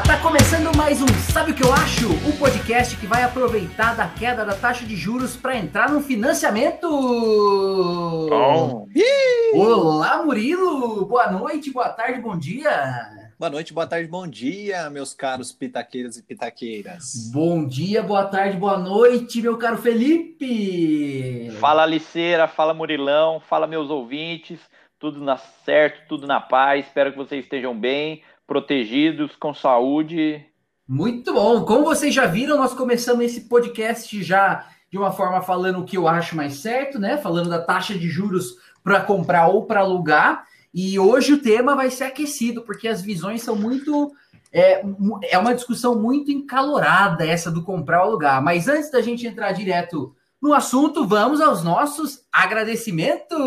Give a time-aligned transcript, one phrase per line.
[0.00, 2.08] Tá começando mais um Sabe o que eu acho?
[2.26, 6.88] O podcast que vai aproveitar da queda da taxa de juros para entrar no financiamento.
[8.30, 8.88] Bom.
[9.52, 11.04] Olá, Murilo.
[11.04, 13.32] Boa noite, boa tarde, bom dia.
[13.38, 17.30] Boa noite, boa tarde, bom dia, meus caros pitaqueiros e pitaqueiras.
[17.30, 21.50] Bom dia, boa tarde, boa noite, meu caro Felipe.
[21.60, 24.58] Fala, Aliceira, fala, Murilão, fala, meus ouvintes.
[24.98, 26.86] Tudo na certo, tudo na paz.
[26.86, 30.44] Espero que vocês estejam bem protegidos, com saúde.
[30.86, 31.64] Muito bom.
[31.64, 35.96] Como vocês já viram, nós começamos esse podcast já de uma forma falando o que
[35.96, 37.16] eu acho mais certo, né?
[37.16, 40.44] Falando da taxa de juros para comprar ou para alugar.
[40.74, 44.12] E hoje o tema vai ser aquecido, porque as visões são muito.
[44.52, 44.84] É,
[45.30, 48.42] é uma discussão muito encalorada essa do comprar ou alugar.
[48.42, 53.38] Mas antes da gente entrar direto no assunto, vamos aos nossos agradecimentos.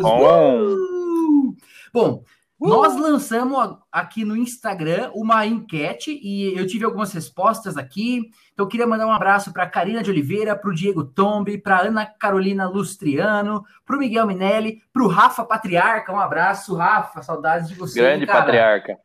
[0.00, 1.56] Bom, uh!
[1.92, 2.24] bom
[2.62, 2.68] Uh!
[2.68, 8.30] Nós lançamos aqui no Instagram uma enquete e eu tive algumas respostas aqui.
[8.52, 11.80] Então, eu queria mandar um abraço para Karina de Oliveira, para o Diego Tombi, para
[11.80, 16.12] Ana Carolina Lustriano, para o Miguel Minelli, para o Rafa Patriarca.
[16.12, 17.98] Um abraço, Rafa, saudades de você.
[18.00, 18.38] Grande cara.
[18.38, 18.98] patriarca.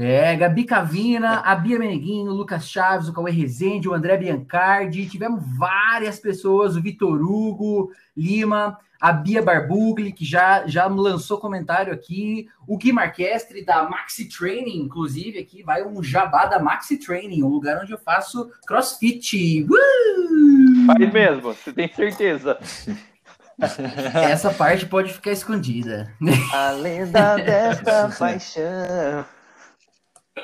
[0.00, 5.08] É, Gabi Cavina, a Bia Meneguinho, o Lucas Chaves, o Cauê Rezende, o André Biancardi,
[5.08, 11.92] tivemos várias pessoas, o Vitor Hugo, Lima, a Bia Barbugli, que já, já lançou comentário
[11.92, 17.42] aqui, o Gui Marquestre, da Maxi Training, inclusive, aqui vai um jabá da Maxi Training,
[17.42, 19.64] um lugar onde eu faço crossfit.
[19.64, 20.86] Uh!
[20.86, 22.56] Faz mesmo, você tem certeza.
[24.14, 26.14] Essa parte pode ficar escondida.
[26.54, 29.26] A lenda desta paixão.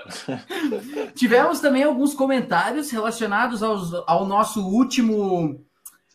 [1.15, 5.61] Tivemos também alguns comentários relacionados aos, ao nosso último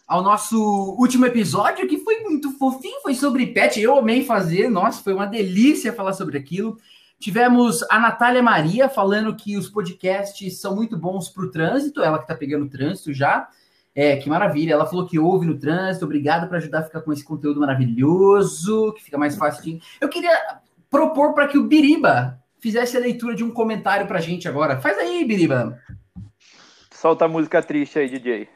[0.08, 0.58] ao nosso
[0.98, 3.80] último episódio, que foi muito fofinho, foi sobre pet.
[3.80, 6.78] Eu amei fazer, nossa, foi uma delícia falar sobre aquilo.
[7.20, 12.18] Tivemos a Natália Maria falando que os podcasts são muito bons para o trânsito, ela
[12.18, 13.48] que está pegando o trânsito já.
[13.94, 14.74] É, que maravilha.
[14.74, 16.06] Ela falou que ouve no trânsito.
[16.06, 19.82] Obrigado por ajudar a ficar com esse conteúdo maravilhoso, que fica mais fácil de.
[20.00, 20.32] Eu queria
[20.90, 24.80] propor para que o Biriba fizesse a leitura de um comentário para a gente agora.
[24.80, 25.80] Faz aí, Biriba.
[26.92, 28.48] Solta a música triste aí, DJ.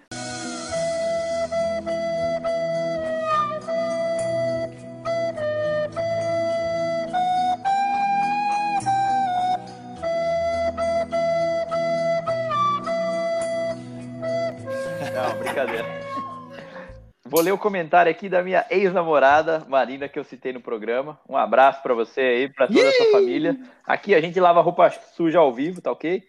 [17.33, 21.19] Vou ler o comentário aqui da minha ex-namorada, Marina, que eu citei no programa.
[21.27, 23.57] Um abraço para você aí, para toda a sua família.
[23.87, 26.21] Aqui a gente lava roupa suja ao vivo, tá ok?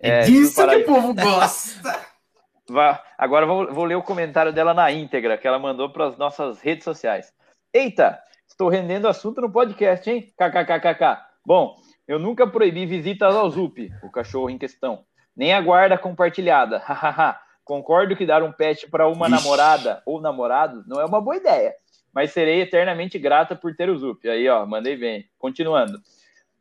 [0.00, 2.00] É, é disso que o povo gosta.
[3.18, 6.62] Agora vou, vou ler o comentário dela na íntegra, que ela mandou para as nossas
[6.62, 7.30] redes sociais.
[7.70, 8.18] Eita,
[8.48, 10.32] estou rendendo assunto no podcast, hein?
[10.38, 11.26] KKKKK.
[11.44, 11.76] Bom,
[12.08, 15.04] eu nunca proibi visitas ao Zup, o cachorro em questão.
[15.36, 16.78] Nem a guarda compartilhada.
[16.88, 17.38] Hahaha.
[17.64, 19.36] Concordo que dar um pet para uma Ixi.
[19.36, 21.74] namorada ou namorado não é uma boa ideia,
[22.12, 24.28] mas serei eternamente grata por ter o Zup.
[24.28, 25.28] Aí, ó, mandei bem.
[25.38, 26.00] Continuando.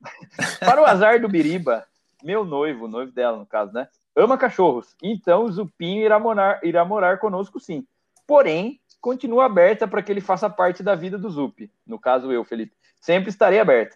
[0.59, 1.85] para o azar do Biriba,
[2.23, 3.87] meu noivo, noivo dela, no caso, né?
[4.15, 4.95] Ama cachorros.
[5.01, 7.85] Então o Zupinho irá morar, irá morar conosco sim.
[8.27, 11.71] Porém, continua aberta para que ele faça parte da vida do Zup.
[11.85, 12.73] No caso, eu, Felipe.
[12.99, 13.95] Sempre estarei aberta.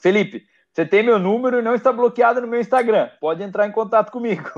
[0.00, 3.10] Felipe, você tem meu número e não está bloqueado no meu Instagram.
[3.20, 4.48] Pode entrar em contato comigo.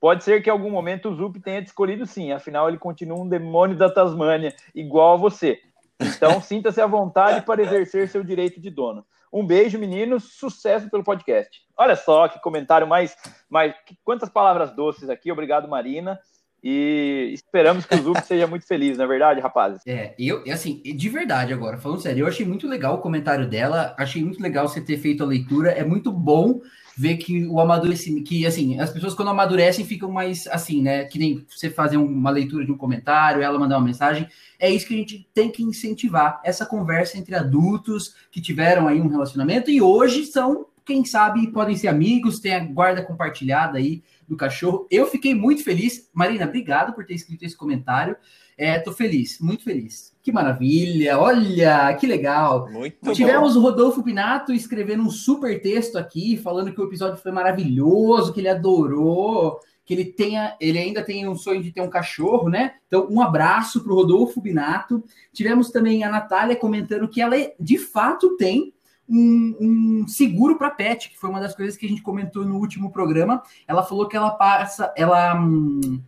[0.00, 3.20] Pode ser que em algum momento o Zup tenha te escolhido sim, afinal ele continua
[3.20, 5.60] um demônio da Tasmânia, igual a você.
[6.00, 9.04] Então sinta-se à vontade para exercer seu direito de dono.
[9.32, 11.60] Um beijo, meninos, sucesso pelo podcast.
[11.76, 13.14] Olha só que comentário mais,
[13.48, 15.30] mais quantas palavras doces aqui.
[15.30, 16.18] Obrigado, Marina.
[16.62, 19.80] E esperamos que o Zup seja muito feliz, não é verdade, rapazes?
[19.86, 23.94] É, eu, assim, de verdade agora, falando sério, eu achei muito legal o comentário dela,
[23.98, 26.60] achei muito legal você ter feito a leitura, é muito bom
[27.00, 31.04] ver que o amadurecimento, que assim, as pessoas quando amadurecem ficam mais assim, né?
[31.04, 34.28] Que nem você fazer uma leitura de um comentário, ela mandar uma mensagem.
[34.58, 39.00] É isso que a gente tem que incentivar, essa conversa entre adultos que tiveram aí
[39.00, 44.02] um relacionamento e hoje são, quem sabe, podem ser amigos, tem a guarda compartilhada aí
[44.30, 44.86] do cachorro.
[44.88, 46.08] Eu fiquei muito feliz.
[46.14, 48.16] Marina, obrigado por ter escrito esse comentário.
[48.56, 50.16] É, tô feliz, muito feliz.
[50.22, 51.18] Que maravilha!
[51.18, 52.70] Olha, que legal!
[52.70, 53.60] Muito Tivemos bom.
[53.60, 58.40] o Rodolfo Pinato escrevendo um super texto aqui, falando que o episódio foi maravilhoso, que
[58.40, 62.74] ele adorou, que ele tenha, ele ainda tem um sonho de ter um cachorro, né?
[62.86, 65.02] Então, um abraço para o Rodolfo Pinato.
[65.32, 68.72] Tivemos também a Natália comentando que ela de fato tem
[69.10, 72.56] um, um seguro para pet, que foi uma das coisas que a gente comentou no
[72.56, 73.42] último programa.
[73.66, 76.00] Ela falou que ela passa, ela, hum,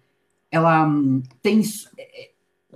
[0.51, 1.63] ela hum, tem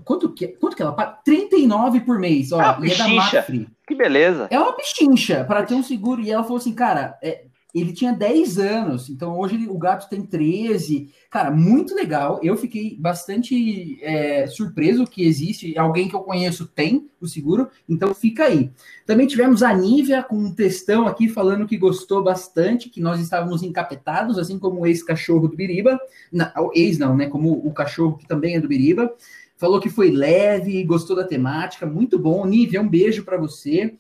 [0.05, 1.19] Quanto que, quanto que ela paga?
[1.25, 2.52] 39 por mês.
[2.52, 3.69] Ó, ah, e é da Mafre.
[3.87, 4.46] Que beleza.
[4.50, 6.20] É uma pichincha para ter um seguro.
[6.20, 7.46] E ela falou assim, cara, é,
[7.81, 11.12] ele tinha 10 anos, então hoje ele, o gato tem 13.
[11.31, 12.40] Cara, muito legal.
[12.43, 15.76] Eu fiquei bastante é, surpreso que existe.
[15.78, 18.70] Alguém que eu conheço tem o seguro, então fica aí.
[19.05, 23.62] Também tivemos a Nívia com um textão aqui falando que gostou bastante, que nós estávamos
[23.62, 25.99] encapetados, assim como o ex-cachorro do Biriba.
[26.32, 27.26] Não, ex não, né?
[27.26, 29.14] Como o cachorro que também é do Biriba.
[29.58, 32.46] Falou que foi leve, gostou da temática, muito bom.
[32.46, 33.94] Nívia, um beijo para você.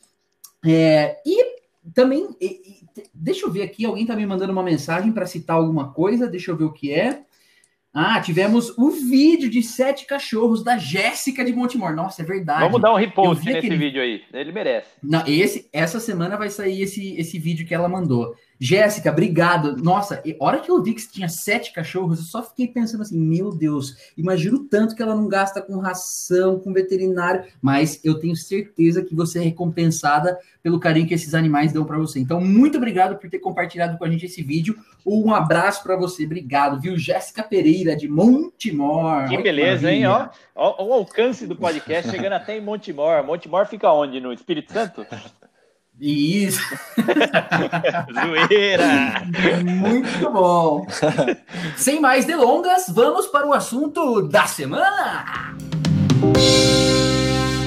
[0.64, 1.56] É, e
[1.94, 2.28] também,
[3.14, 6.50] deixa eu ver aqui, alguém está me mandando uma mensagem para citar alguma coisa, deixa
[6.50, 7.22] eu ver o que é.
[7.98, 11.96] Ah, tivemos o vídeo de sete cachorros da Jéssica de Montemor.
[11.96, 12.60] Nossa, é verdade.
[12.60, 13.76] Vamos dar um repost nesse aquele...
[13.78, 14.22] vídeo aí.
[14.34, 14.90] Ele merece.
[15.02, 18.36] Não, esse, essa semana vai sair esse, esse vídeo que ela mandou.
[18.58, 19.76] Jéssica, obrigado.
[19.76, 23.18] Nossa, a hora que eu vi que tinha sete cachorros, eu só fiquei pensando assim:
[23.18, 28.34] meu Deus, imagino tanto que ela não gasta com ração, com veterinário, mas eu tenho
[28.34, 32.18] certeza que você é recompensada pelo carinho que esses animais dão para você.
[32.18, 34.76] Então, muito obrigado por ter compartilhado com a gente esse vídeo.
[35.04, 36.98] Um abraço para você, obrigado, viu?
[36.98, 39.28] Jéssica Pereira, de Montemor.
[39.28, 40.06] Que beleza, hein?
[40.06, 43.22] Ó, ó, o alcance do podcast chegando até em Montemor.
[43.24, 44.20] Montemor fica onde?
[44.20, 45.06] No Espírito Santo?
[46.00, 46.60] Isso.
[48.12, 49.24] Zoeira!
[49.64, 50.86] Muito bom.
[51.76, 55.56] Sem mais delongas, vamos para o assunto da semana.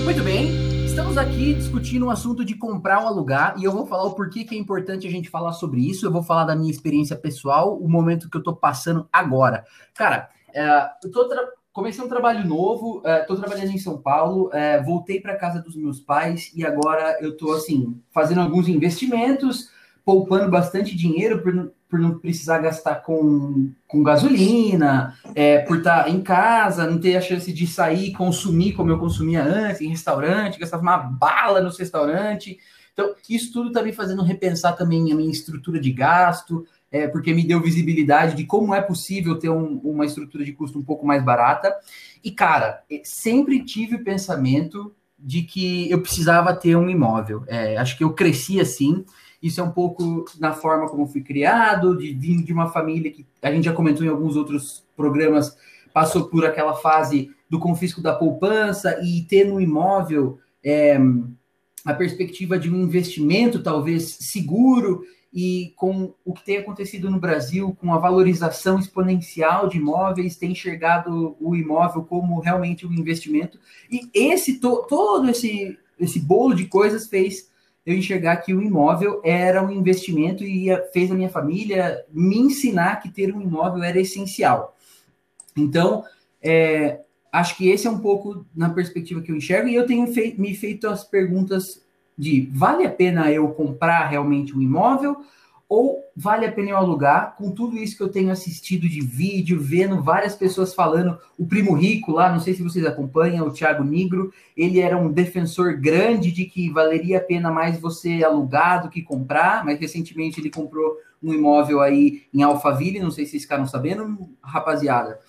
[0.04, 4.04] Muito bem, estamos aqui discutindo o assunto de comprar ou alugar e eu vou falar
[4.04, 6.06] o porquê que é importante a gente falar sobre isso.
[6.06, 9.66] Eu vou falar da minha experiência pessoal, o momento que eu estou passando agora.
[9.96, 11.28] Cara, é, eu tô
[11.80, 15.78] comecei um trabalho novo, estou uh, trabalhando em São Paulo, uh, voltei para casa dos
[15.78, 19.70] meus pais e agora eu estou assim fazendo alguns investimentos,
[20.04, 26.10] poupando bastante dinheiro por, por não precisar gastar com, com gasolina, é, por estar tá
[26.10, 30.60] em casa, não ter a chance de sair consumir como eu consumia antes, em restaurante,
[30.60, 32.58] gastava uma bala no restaurante.
[32.92, 37.34] Então, isso tudo está me fazendo repensar também a minha estrutura de gasto, é, porque
[37.34, 41.06] me deu visibilidade de como é possível ter um, uma estrutura de custo um pouco
[41.06, 41.76] mais barata.
[42.24, 47.44] E, cara, é, sempre tive o pensamento de que eu precisava ter um imóvel.
[47.48, 49.06] É, acho que eu cresci assim.
[49.42, 53.26] Isso é um pouco na forma como fui criado, de vir de uma família que
[53.42, 55.56] a gente já comentou em alguns outros programas,
[55.94, 61.00] passou por aquela fase do confisco da poupança e ter no imóvel é,
[61.86, 67.76] a perspectiva de um investimento talvez seguro e com o que tem acontecido no Brasil,
[67.80, 73.60] com a valorização exponencial de imóveis, tem enxergado o imóvel como realmente um investimento.
[73.92, 77.50] E esse to, todo esse, esse bolo de coisas fez
[77.86, 83.02] eu enxergar que o imóvel era um investimento e fez a minha família me ensinar
[83.02, 84.76] que ter um imóvel era essencial.
[85.56, 86.04] Então,
[86.42, 90.08] é, acho que esse é um pouco na perspectiva que eu enxergo, e eu tenho
[90.14, 91.84] fei me feito as perguntas
[92.20, 95.24] de vale a pena eu comprar realmente um imóvel
[95.70, 97.36] ou vale a pena eu alugar?
[97.38, 101.74] Com tudo isso que eu tenho assistido de vídeo, vendo várias pessoas falando, o primo
[101.74, 106.32] rico lá, não sei se vocês acompanham, o Thiago Nigro, ele era um defensor grande
[106.32, 110.98] de que valeria a pena mais você alugar do que comprar, mas recentemente ele comprou
[111.22, 115.20] um imóvel aí em Alphaville, não sei se vocês ficaram sabendo, rapaziada.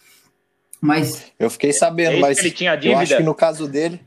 [0.81, 2.95] Mas eu fiquei sabendo, é mas ele tinha dívida.
[2.95, 4.01] eu acho que no caso dele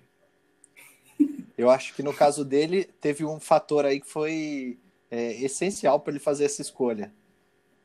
[1.58, 4.78] eu acho que no caso dele, teve um fator aí que foi
[5.12, 7.12] é, essencial para ele fazer essa escolha.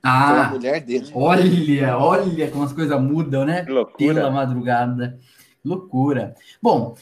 [0.03, 1.11] Ah, foi a mulher dele.
[1.15, 3.63] Olha, olha como as coisas mudam, né?
[3.69, 4.15] loucura.
[4.15, 5.19] Pela madrugada.
[5.65, 6.35] Loucura.
[6.63, 6.95] Bom,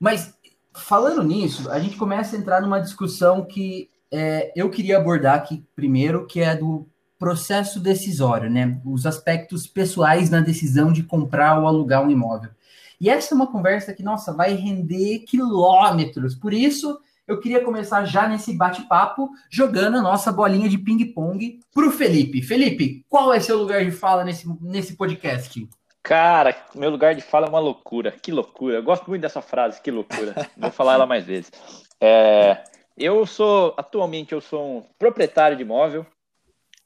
[0.00, 0.34] mas
[0.74, 5.64] falando nisso, a gente começa a entrar numa discussão que é, eu queria abordar aqui
[5.76, 8.80] primeiro, que é do processo decisório, né?
[8.84, 12.50] Os aspectos pessoais na decisão de comprar ou alugar um imóvel.
[13.00, 16.34] E essa é uma conversa que, nossa, vai render quilômetros.
[16.34, 21.86] Por isso, eu queria começar já nesse bate-papo jogando a nossa bolinha de ping-pong para
[21.86, 22.42] o Felipe.
[22.42, 25.68] Felipe, qual é seu lugar de fala nesse, nesse podcast?
[26.02, 28.12] Cara, meu lugar de fala é uma loucura.
[28.12, 28.76] Que loucura.
[28.76, 30.34] Eu gosto muito dessa frase, que loucura.
[30.56, 31.52] Vou falar ela mais vezes.
[32.00, 32.64] É,
[32.96, 36.06] eu sou, atualmente, eu sou um proprietário de imóvel,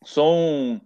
[0.04, 0.81] sou um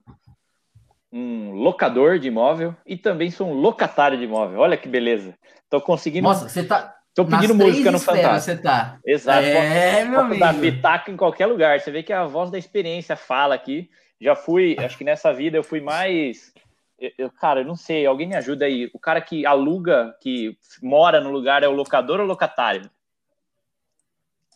[1.12, 4.60] um locador de imóvel e também sou um locatário de imóvel.
[4.60, 5.34] Olha que beleza.
[5.70, 6.26] Tô conseguindo.
[6.26, 6.94] Nossa, você tá.
[7.14, 8.56] Tô pedindo música no Fantástico.
[8.56, 8.98] Você tá.
[9.04, 9.46] Exato.
[9.46, 10.40] É, posso, meu amigo.
[10.40, 11.80] dar pitaco em qualquer lugar.
[11.80, 13.88] Você vê que a voz da experiência fala aqui.
[14.20, 16.52] Já fui, acho que nessa vida eu fui mais.
[16.98, 18.90] Eu, eu, cara, eu não sei, alguém me ajuda aí.
[18.92, 22.90] O cara que aluga, que mora no lugar, é o locador ou locatário?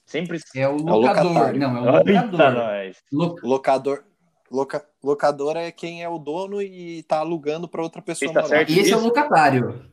[0.04, 0.38] Sempre.
[0.54, 1.48] É o locador.
[1.48, 2.74] É o não, é o locador.
[2.74, 4.04] Eita, Locador.
[4.50, 8.62] Loca, locadora é quem é o dono e tá alugando para outra pessoa tá morar.
[8.62, 9.84] Esse é o locatário.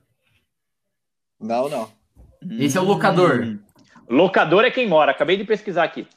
[1.39, 1.89] Não, não.
[2.59, 3.41] Esse é o locador.
[3.41, 3.59] Hum.
[4.09, 5.11] Locador é quem mora.
[5.11, 6.07] Acabei de pesquisar aqui.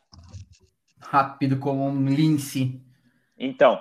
[1.01, 2.81] Rápido como um lince.
[3.37, 3.81] Então,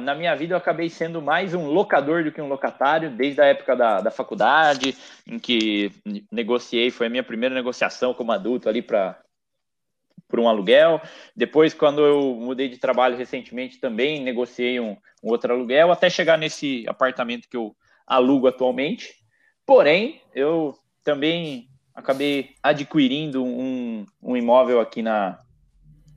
[0.00, 3.46] na minha vida eu acabei sendo mais um locador do que um locatário, desde a
[3.46, 5.90] época da, da faculdade, em que
[6.30, 9.18] negociei, foi a minha primeira negociação como adulto ali para
[10.32, 10.98] por um aluguel.
[11.36, 16.38] Depois, quando eu mudei de trabalho recentemente, também negociei um, um outro aluguel, até chegar
[16.38, 19.12] nesse apartamento que eu alugo atualmente.
[19.66, 20.74] Porém, eu
[21.04, 25.38] também acabei adquirindo um, um imóvel aqui na,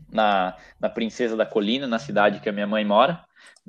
[0.10, 3.22] na, na Princesa da Colina, na cidade que a minha mãe mora.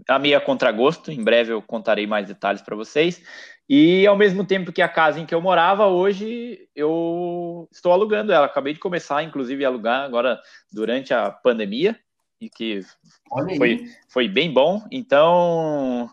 [0.09, 3.21] A minha contragosto, em breve eu contarei mais detalhes para vocês.
[3.69, 8.33] E ao mesmo tempo que a casa em que eu morava, hoje eu estou alugando
[8.33, 8.47] ela.
[8.47, 10.41] Acabei de começar, inclusive, a alugar agora
[10.73, 11.99] durante a pandemia,
[12.41, 12.81] e que
[13.57, 14.87] foi, foi bem bom.
[14.91, 16.09] Então,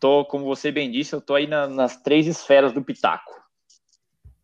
[0.00, 3.32] tô, como você bem disse, eu tô aí na, nas três esferas do Pitaco.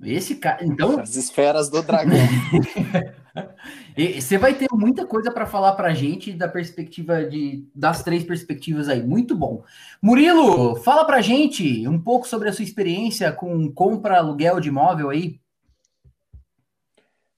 [0.00, 1.00] Esse cara, então.
[1.00, 2.18] As esferas do dragão.
[4.20, 8.88] Você vai ter muita coisa para falar para gente da perspectiva de das três perspectivas
[8.88, 9.02] aí.
[9.02, 9.64] Muito bom.
[10.00, 15.10] Murilo, fala para gente um pouco sobre a sua experiência com compra, aluguel de imóvel
[15.10, 15.40] aí.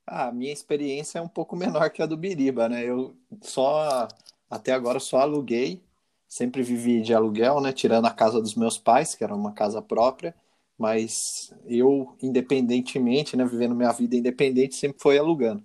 [0.06, 2.84] Ah, a minha experiência é um pouco menor que a do Biriba, né?
[2.84, 4.08] Eu só
[4.50, 5.82] até agora só aluguei,
[6.28, 7.72] sempre vivi de aluguel, né?
[7.72, 10.34] Tirando a casa dos meus pais, que era uma casa própria,
[10.78, 15.64] mas eu independentemente, né, vivendo minha vida independente, sempre foi alugando.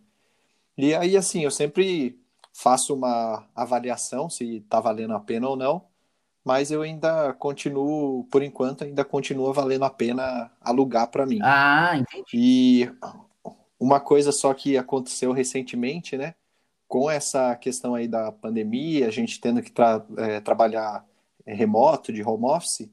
[0.82, 2.18] E aí, assim, eu sempre
[2.54, 5.84] faço uma avaliação se está valendo a pena ou não,
[6.42, 11.40] mas eu ainda continuo, por enquanto, ainda continua valendo a pena alugar para mim.
[11.44, 12.26] Ah, entendi.
[12.34, 12.92] E
[13.78, 16.34] uma coisa só que aconteceu recentemente, né?
[16.88, 21.06] Com essa questão aí da pandemia, a gente tendo que tra é, trabalhar
[21.46, 22.90] remoto, de home office,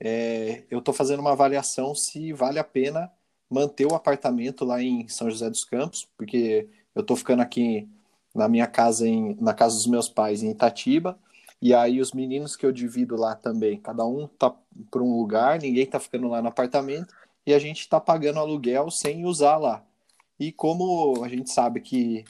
[0.00, 3.08] é, eu estou fazendo uma avaliação se vale a pena
[3.48, 7.88] manter o apartamento lá em São José dos Campos, porque eu estou ficando aqui
[8.34, 11.18] na minha casa, em, na casa dos meus pais, em Itatiba,
[11.60, 14.54] e aí os meninos que eu divido lá também, cada um tá
[14.90, 17.14] por um lugar, ninguém tá ficando lá no apartamento,
[17.46, 19.84] e a gente tá pagando aluguel sem usar lá.
[20.38, 22.24] E como a gente sabe que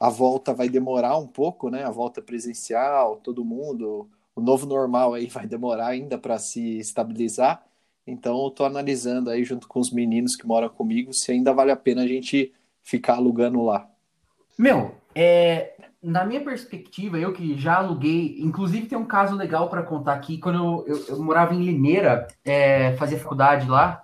[0.00, 1.84] a volta vai demorar um pouco, né?
[1.84, 7.64] A volta presencial, todo mundo, o novo normal aí vai demorar ainda para se estabilizar.
[8.06, 11.72] Então eu tô analisando aí junto com os meninos que moram comigo se ainda vale
[11.72, 13.90] a pena a gente ficar alugando lá.
[14.58, 19.82] Meu, é, na minha perspectiva, eu que já aluguei, inclusive tem um caso legal para
[19.82, 20.38] contar aqui.
[20.38, 24.02] Quando eu, eu, eu morava em Limeira, é, fazia faculdade lá,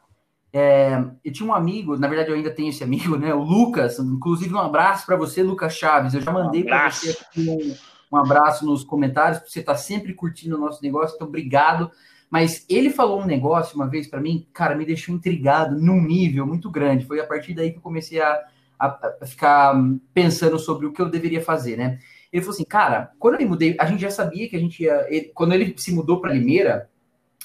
[0.53, 3.35] é, eu tinha um amigo, na verdade eu ainda tenho esse amigo, né?
[3.35, 3.99] O Lucas.
[3.99, 6.15] Inclusive, um abraço para você, Lucas Chaves.
[6.15, 9.75] Eu já mandei um para você aqui um, um, abraço nos comentários, porque você está
[9.75, 11.91] sempre curtindo o nosso negócio, então obrigado.
[12.31, 16.47] Mas ele falou um negócio uma vez para mim, cara, me deixou intrigado num nível
[16.47, 17.05] muito grande.
[17.05, 18.41] Foi a partir daí que eu comecei a
[18.87, 19.75] a, a ficar
[20.13, 21.99] pensando sobre o que eu deveria fazer, né?
[22.33, 24.83] Ele falou assim, cara, quando eu me mudei, a gente já sabia que a gente
[24.83, 25.07] ia.
[25.09, 26.91] Ele, quando ele se mudou para Limeira,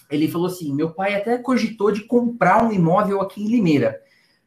[0.09, 4.01] ele falou assim: meu pai até cogitou de comprar um imóvel aqui em Limeira,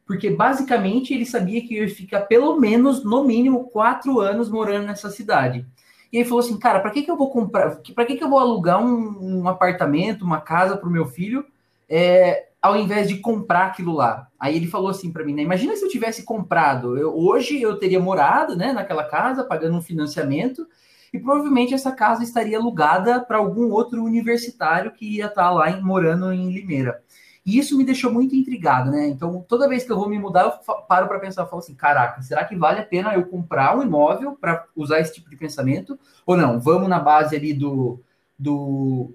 [0.05, 5.09] porque basicamente ele sabia que ia ficar pelo menos, no mínimo, quatro anos morando nessa
[5.09, 5.65] cidade.
[6.11, 7.77] E ele falou assim, cara, para que, que eu vou comprar?
[7.95, 11.45] Para que, que eu vou alugar um, um apartamento, uma casa para o meu filho?
[11.89, 14.29] É, ao invés de comprar aquilo lá.
[14.39, 15.41] Aí ele falou assim para mim, né?
[15.41, 16.97] Imagina se eu tivesse comprado.
[16.97, 20.65] Eu, hoje eu teria morado, né, naquela casa, pagando um financiamento,
[21.13, 25.69] e provavelmente essa casa estaria alugada para algum outro universitário que ia estar tá lá
[25.71, 27.03] em, morando em Limeira.
[27.45, 29.07] E isso me deixou muito intrigado, né?
[29.09, 32.21] Então, toda vez que eu vou me mudar, eu paro para pensar, falo assim, caraca,
[32.21, 35.99] será que vale a pena eu comprar um imóvel para usar esse tipo de pensamento?
[36.25, 36.61] Ou não?
[36.61, 38.01] Vamos na base ali do,
[38.39, 39.13] do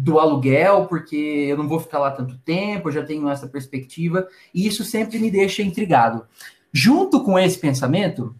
[0.00, 4.26] do aluguel, porque eu não vou ficar lá tanto tempo, eu já tenho essa perspectiva,
[4.54, 6.24] e isso sempre me deixa intrigado.
[6.72, 8.34] Junto com esse pensamento,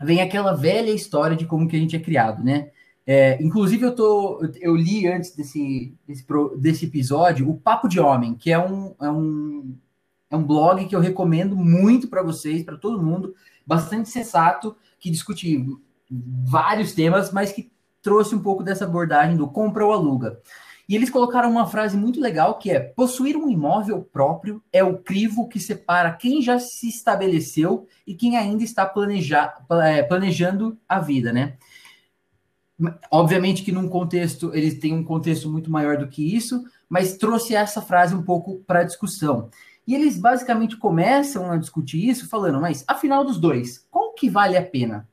[0.00, 2.70] vem aquela velha história de como que a gente é criado, né?
[3.06, 6.24] É, inclusive, eu, tô, eu li antes desse, desse,
[6.56, 9.76] desse episódio o Papo de Homem, que é um, é um,
[10.30, 13.34] é um blog que eu recomendo muito para vocês, para todo mundo,
[13.66, 15.66] bastante sensato, que discute
[16.10, 17.70] vários temas, mas que
[18.00, 20.40] trouxe um pouco dessa abordagem do compra ou aluga.
[20.88, 24.98] E eles colocaram uma frase muito legal que é: possuir um imóvel próprio é o
[24.98, 28.90] crivo que separa quem já se estabeleceu e quem ainda está
[29.82, 31.56] é, planejando a vida, né?
[33.10, 37.54] Obviamente que num contexto, eles têm um contexto muito maior do que isso, mas trouxe
[37.54, 39.48] essa frase um pouco para a discussão.
[39.86, 44.56] E eles basicamente começam a discutir isso falando, mas afinal dos dois, qual que vale
[44.56, 45.08] a pena?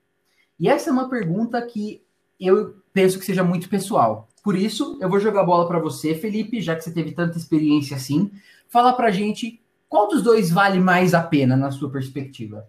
[0.59, 2.03] E essa é uma pergunta que
[2.39, 4.27] eu penso que seja muito pessoal.
[4.43, 7.37] Por isso, eu vou jogar a bola para você, Felipe, já que você teve tanta
[7.37, 8.31] experiência assim.
[8.67, 12.67] Fala para gente qual dos dois vale mais a pena na sua perspectiva.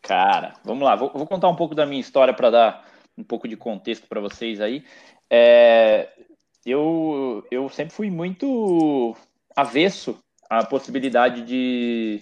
[0.00, 0.96] Cara, vamos lá.
[0.96, 4.20] Vou, vou contar um pouco da minha história para dar um pouco de contexto para
[4.20, 4.84] vocês aí.
[5.28, 6.08] É,
[6.64, 9.16] eu, eu sempre fui muito
[9.54, 12.20] avesso à possibilidade de,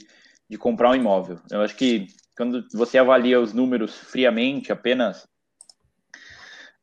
[0.49, 1.39] de comprar um imóvel.
[1.51, 5.27] Eu acho que quando você avalia os números friamente, apenas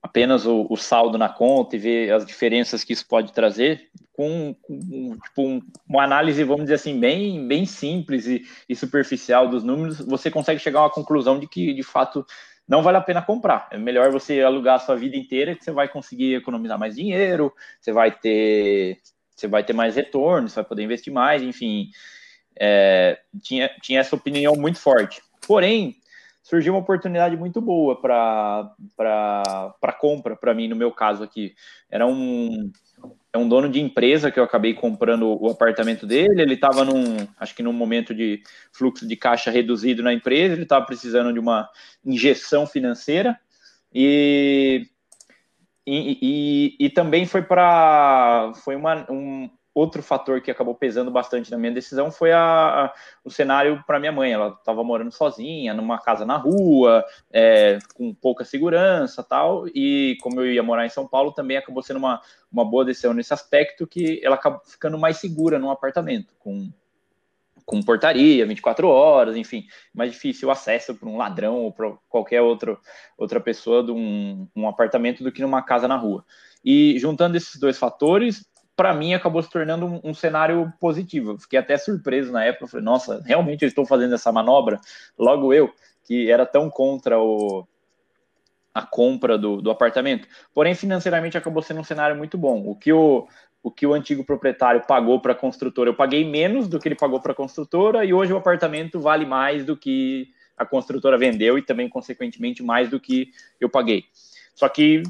[0.04, 4.54] apenas o, o, saldo na conta e ver as diferenças que isso pode trazer, com,
[4.62, 9.64] com tipo, um, uma análise, vamos dizer assim, bem, bem simples e, e, superficial dos
[9.64, 12.26] números, você consegue chegar a uma conclusão de que, de fato,
[12.68, 13.70] não vale a pena comprar.
[13.72, 17.54] É melhor você alugar a sua vida inteira, que você vai conseguir economizar mais dinheiro,
[17.80, 19.00] você vai ter,
[19.34, 21.90] você vai ter mais retorno, você vai poder investir mais, enfim.
[22.60, 25.22] É, tinha, tinha essa opinião muito forte.
[25.48, 25.96] Porém,
[26.44, 28.76] surgiu uma oportunidade muito boa para
[29.98, 31.56] compra, para mim, no meu caso aqui.
[31.90, 32.70] Era um,
[33.32, 36.42] é um dono de empresa que eu acabei comprando o apartamento dele.
[36.42, 40.64] Ele estava num, acho que num momento de fluxo de caixa reduzido na empresa, ele
[40.64, 41.70] estava precisando de uma
[42.06, 43.40] injeção financeira
[43.94, 44.86] e,
[45.88, 51.50] e, e, e também foi para foi uma, um, outro fator que acabou pesando bastante
[51.50, 52.40] na minha decisão foi a,
[52.86, 54.32] a o cenário para minha mãe.
[54.32, 59.68] Ela estava morando sozinha, numa casa na rua, é, com pouca segurança tal.
[59.68, 63.14] E como eu ia morar em São Paulo, também acabou sendo uma, uma boa decisão
[63.14, 66.72] nesse aspecto, que ela acabou ficando mais segura num apartamento, com,
[67.66, 72.42] com portaria, 24 horas, enfim, mais difícil o acesso para um ladrão ou para qualquer
[72.42, 72.80] outro,
[73.18, 76.24] outra pessoa de um, um apartamento do que numa casa na rua.
[76.64, 81.38] E juntando esses dois fatores, para mim acabou se tornando um, um, cenário positivo.
[81.38, 84.80] Fiquei até surpreso na época, falei, nossa, realmente eu estou fazendo essa manobra?
[85.18, 87.68] Logo eu, que era tão contra o,
[88.74, 90.28] a compra do, do apartamento.
[90.54, 92.64] Porém, financeiramente acabou sendo um cenário muito bom.
[92.66, 93.28] O que o,
[93.62, 96.96] o, que o antigo proprietário pagou para a construtora, eu paguei menos do que ele
[96.96, 101.58] pagou para a construtora, e hoje o apartamento vale mais do que a construtora vendeu
[101.58, 104.06] e também, consequentemente, mais do que eu paguei.
[104.56, 105.04] Só que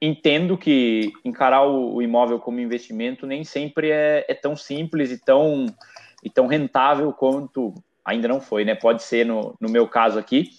[0.00, 5.18] entendo que encarar o, o, imóvel como investimento nem sempre é, é, tão simples e
[5.18, 5.66] tão,
[6.22, 8.74] e tão rentável quanto ainda não foi, né?
[8.74, 10.50] Pode ser no, no meu caso aqui,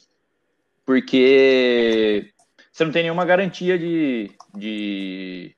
[0.85, 2.31] porque
[2.71, 5.55] você não tem nenhuma garantia de, de,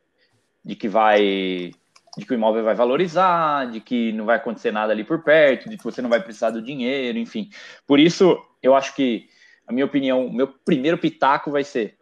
[0.63, 1.71] de que vai
[2.17, 5.69] de que o imóvel vai valorizar, de que não vai acontecer nada ali por perto,
[5.69, 7.49] de que você não vai precisar do dinheiro, enfim.
[7.87, 9.29] Por isso, eu acho que
[9.65, 11.98] a minha opinião, meu primeiro pitaco vai ser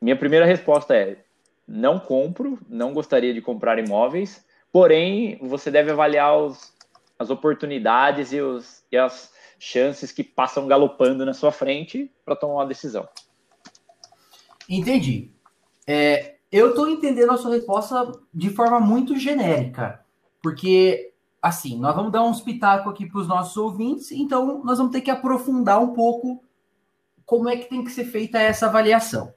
[0.00, 1.24] minha primeira resposta é:
[1.66, 6.72] não compro, não gostaria de comprar imóveis, porém você deve avaliar os,
[7.18, 12.54] as oportunidades e, os, e as chances que passam galopando na sua frente para tomar
[12.54, 13.08] uma decisão.
[14.68, 15.30] Entendi.
[15.86, 20.04] É, eu estou entendendo a sua resposta de forma muito genérica,
[20.42, 24.92] porque assim, nós vamos dar um espetáculo aqui para os nossos ouvintes, então nós vamos
[24.92, 26.42] ter que aprofundar um pouco
[27.24, 29.32] como é que tem que ser feita essa avaliação.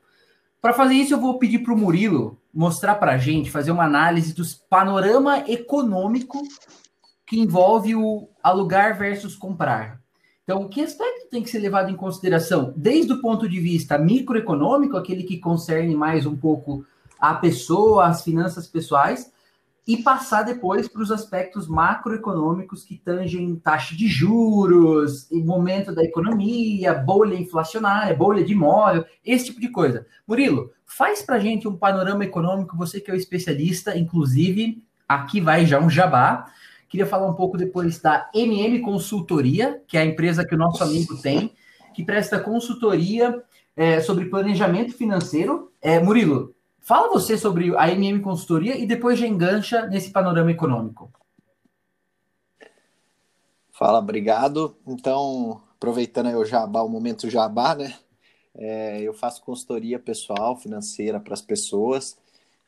[0.61, 3.85] Para fazer isso, eu vou pedir para o Murilo mostrar para a gente, fazer uma
[3.85, 6.41] análise dos panorama econômico
[7.25, 10.01] que envolve o alugar versus comprar.
[10.43, 12.73] Então, que aspecto tem que ser levado em consideração?
[12.75, 16.83] Desde o ponto de vista microeconômico, aquele que concerne mais um pouco
[17.19, 19.31] a pessoa, as finanças pessoais,
[19.87, 26.93] e passar depois para os aspectos macroeconômicos que tangem taxa de juros, momento da economia,
[26.93, 30.05] bolha inflacionária, bolha de imóvel, esse tipo de coisa.
[30.27, 35.65] Murilo, faz para gente um panorama econômico, você que é o especialista, inclusive, aqui vai
[35.65, 36.45] já um jabá.
[36.87, 40.83] Queria falar um pouco depois da MM Consultoria, que é a empresa que o nosso
[40.83, 41.53] amigo tem,
[41.93, 43.43] que presta consultoria
[43.75, 45.71] é, sobre planejamento financeiro.
[45.81, 51.11] É, Murilo, Fala você sobre a MM Consultoria e depois já engancha nesse panorama econômico.
[53.71, 54.75] Fala, obrigado.
[54.85, 57.97] Então, aproveitando aí o jabá, o momento jabá, né?
[58.53, 62.17] É, eu faço consultoria pessoal, financeira para as pessoas.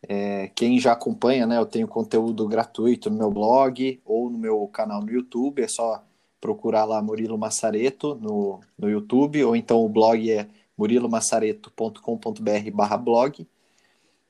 [0.08, 1.58] É, quem já acompanha, né?
[1.58, 5.62] Eu tenho conteúdo gratuito no meu blog ou no meu canal no YouTube.
[5.62, 6.02] É só
[6.39, 10.47] procurar lá Murilo Massareto no, no YouTube, ou então o blog é
[10.78, 13.47] murilomassareto.com.br blog.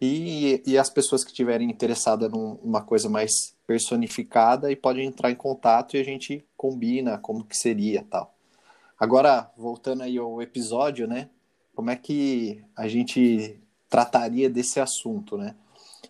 [0.02, 5.36] E, e as pessoas que estiverem interessadas numa coisa mais personificada e podem entrar em
[5.36, 8.34] contato e a gente combina como que seria tal.
[9.00, 11.30] Agora, voltando aí ao episódio, né?
[11.76, 15.56] Como é que a gente trataria desse assunto, né?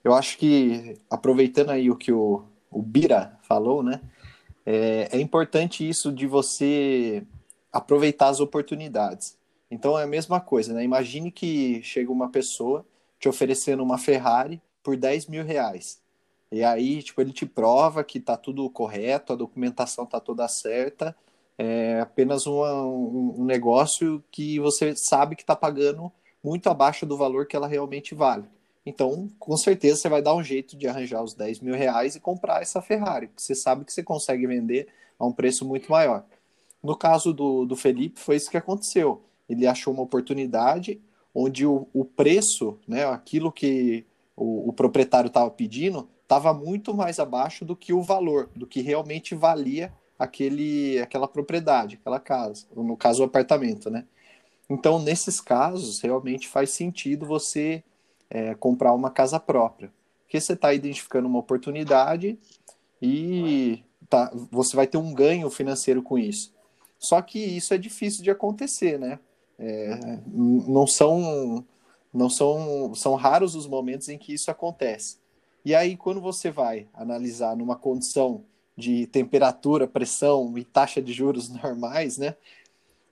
[0.03, 3.99] Eu acho que, aproveitando aí o que o, o Bira falou, né?
[4.65, 7.23] É, é importante isso de você
[7.73, 9.37] aproveitar as oportunidades.
[9.69, 10.83] Então é a mesma coisa, né?
[10.83, 12.85] Imagine que chega uma pessoa
[13.21, 16.01] te oferecendo uma Ferrari por 10 mil reais.
[16.51, 21.15] E aí, tipo, ele te prova que tá tudo correto, a documentação tá toda certa,
[21.57, 26.11] é apenas uma, um, negócio que você sabe que tá pagando
[26.43, 28.45] muito abaixo do valor que ela realmente vale.
[28.83, 32.19] Então, com certeza, você vai dar um jeito de arranjar os 10 mil reais e
[32.19, 34.87] comprar essa Ferrari, porque você sabe que você consegue vender
[35.19, 36.25] a um preço muito maior.
[36.83, 39.21] No caso do, do Felipe, foi isso que aconteceu.
[39.47, 40.99] Ele achou uma oportunidade
[41.33, 47.19] onde o, o preço, né, aquilo que o, o proprietário estava pedindo, estava muito mais
[47.19, 52.95] abaixo do que o valor, do que realmente valia aquele, aquela propriedade, aquela casa, no
[52.95, 54.05] caso o apartamento, né?
[54.69, 57.83] Então, nesses casos, realmente faz sentido você
[58.29, 59.91] é, comprar uma casa própria,
[60.23, 62.39] porque você está identificando uma oportunidade
[63.01, 66.53] e tá, você vai ter um ganho financeiro com isso.
[66.97, 69.19] Só que isso é difícil de acontecer, né?
[69.63, 71.63] É, não são
[72.11, 75.17] não são são raros os momentos em que isso acontece.
[75.63, 78.43] E aí quando você vai analisar numa condição
[78.75, 82.35] de temperatura, pressão e taxa de juros normais, né?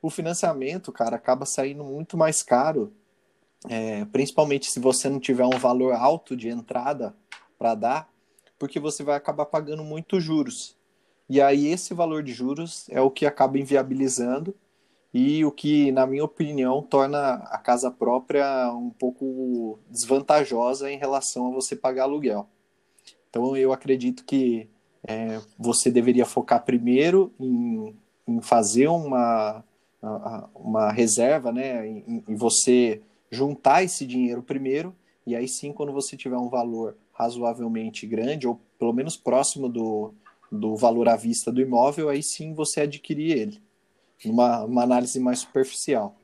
[0.01, 2.91] O financiamento, cara, acaba saindo muito mais caro,
[3.69, 7.13] é, principalmente se você não tiver um valor alto de entrada
[7.59, 8.09] para dar,
[8.57, 10.75] porque você vai acabar pagando muito juros.
[11.29, 14.55] E aí esse valor de juros é o que acaba inviabilizando
[15.13, 21.47] e o que, na minha opinião, torna a casa própria um pouco desvantajosa em relação
[21.47, 22.47] a você pagar aluguel.
[23.29, 24.69] Então, eu acredito que
[25.03, 27.95] é, você deveria focar primeiro em,
[28.27, 29.63] em fazer uma,
[30.53, 34.95] uma reserva, né, em, em você juntar esse dinheiro primeiro,
[35.25, 40.13] e aí sim, quando você tiver um valor razoavelmente grande, ou pelo menos próximo do,
[40.51, 43.68] do valor à vista do imóvel, aí sim você adquirir ele
[44.27, 46.15] uma, uma análise mais superficial.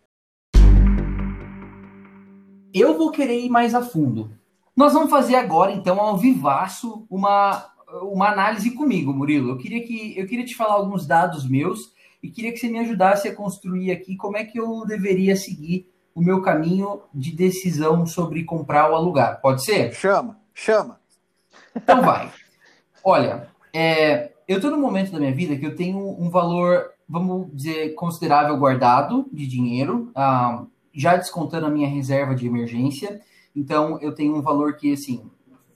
[2.74, 4.32] Eu vou querer ir mais a fundo.
[4.76, 7.66] Nós vamos fazer agora, então, ao vivaço, uma,
[8.02, 9.52] uma análise comigo, Murilo.
[9.52, 12.80] Eu queria, que, eu queria te falar alguns dados meus e queria que você me
[12.80, 18.06] ajudasse a construir aqui como é que eu deveria seguir o meu caminho de decisão
[18.06, 19.40] sobre comprar ou alugar.
[19.42, 19.94] Pode ser?
[19.94, 21.00] Chama, chama.
[21.76, 22.32] Então vai.
[23.04, 27.56] Olha, é, eu estou num momento da minha vida que eu tenho um valor vamos
[27.56, 33.22] dizer, considerável guardado de dinheiro, ah, já descontando a minha reserva de emergência.
[33.56, 35.30] Então, eu tenho um valor que, assim,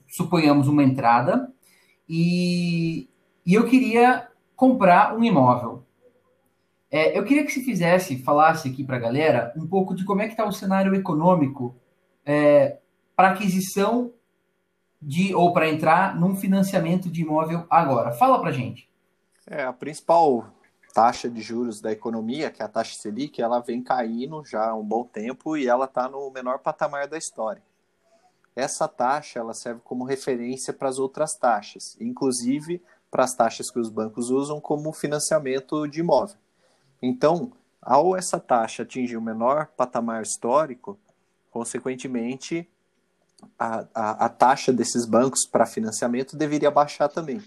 [0.08, 1.52] suponhamos uma entrada,
[2.08, 3.08] e,
[3.46, 5.84] e eu queria comprar um imóvel.
[6.90, 10.20] É, eu queria que se fizesse, falasse aqui para a galera um pouco de como
[10.20, 11.76] é que está o cenário econômico
[12.26, 12.78] é,
[13.14, 14.12] para aquisição
[15.00, 18.10] de ou para entrar num financiamento de imóvel agora.
[18.10, 18.90] Fala para gente.
[19.46, 20.52] É, a principal
[20.92, 24.74] taxa de juros da economia, que é a taxa Selic, ela vem caindo já há
[24.74, 27.62] um bom tempo e ela está no menor patamar da história.
[28.54, 33.78] Essa taxa ela serve como referência para as outras taxas, inclusive para as taxas que
[33.78, 36.36] os bancos usam como financiamento de imóvel.
[37.00, 40.98] Então, ao essa taxa atingir o menor patamar histórico,
[41.50, 42.68] consequentemente,
[43.58, 47.42] a, a, a taxa desses bancos para financiamento deveria baixar também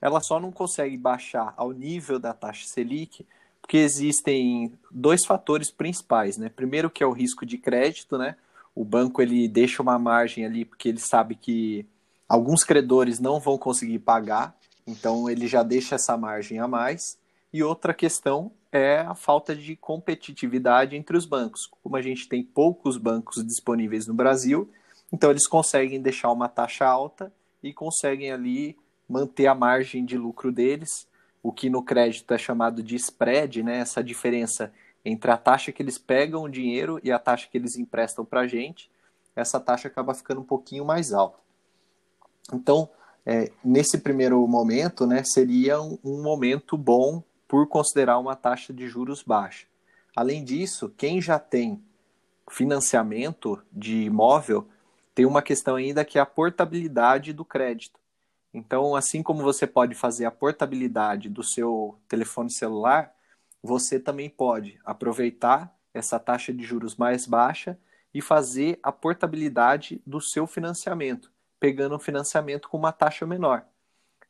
[0.00, 3.26] ela só não consegue baixar ao nível da taxa Selic
[3.60, 6.48] porque existem dois fatores principais, né?
[6.48, 8.34] Primeiro que é o risco de crédito, né?
[8.74, 11.86] O banco ele deixa uma margem ali porque ele sabe que
[12.28, 17.16] alguns credores não vão conseguir pagar, então ele já deixa essa margem a mais.
[17.52, 21.68] E outra questão é a falta de competitividade entre os bancos.
[21.82, 24.70] Como a gente tem poucos bancos disponíveis no Brasil,
[25.12, 27.32] então eles conseguem deixar uma taxa alta
[27.62, 28.76] e conseguem ali
[29.10, 31.08] manter a margem de lucro deles,
[31.42, 33.78] o que no crédito é chamado de spread, né?
[33.78, 34.72] essa diferença
[35.04, 38.40] entre a taxa que eles pegam o dinheiro e a taxa que eles emprestam para
[38.40, 38.90] a gente,
[39.34, 41.38] essa taxa acaba ficando um pouquinho mais alta.
[42.52, 42.88] Então,
[43.26, 48.86] é, nesse primeiro momento, né, seria um, um momento bom por considerar uma taxa de
[48.86, 49.66] juros baixa.
[50.14, 51.82] Além disso, quem já tem
[52.48, 54.68] financiamento de imóvel
[55.14, 57.99] tem uma questão ainda que é a portabilidade do crédito.
[58.52, 63.14] Então, assim como você pode fazer a portabilidade do seu telefone celular,
[63.62, 67.78] você também pode aproveitar essa taxa de juros mais baixa
[68.12, 73.64] e fazer a portabilidade do seu financiamento, pegando um financiamento com uma taxa menor.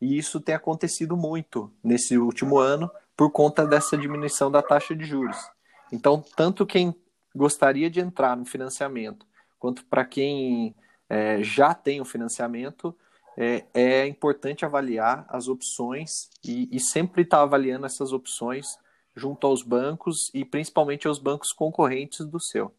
[0.01, 5.05] E isso tem acontecido muito nesse último ano por conta dessa diminuição da taxa de
[5.05, 5.37] juros.
[5.93, 6.95] Então, tanto quem
[7.35, 9.27] gostaria de entrar no financiamento,
[9.59, 10.75] quanto para quem
[11.09, 12.97] é, já tem o financiamento,
[13.43, 18.79] é, é importante avaliar as opções e, e sempre estar tá avaliando essas opções
[19.17, 22.71] junto aos bancos e principalmente aos bancos concorrentes do seu.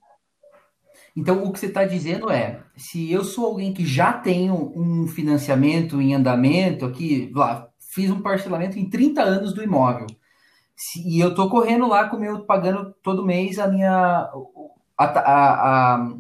[1.18, 5.08] Então, o que você está dizendo é: se eu sou alguém que já tenho um
[5.08, 10.06] financiamento em andamento, aqui, lá, fiz um parcelamento em 30 anos do imóvel,
[10.76, 14.30] se, e eu estou correndo lá com meu, pagando todo mês a minha,
[14.96, 16.14] a, a, a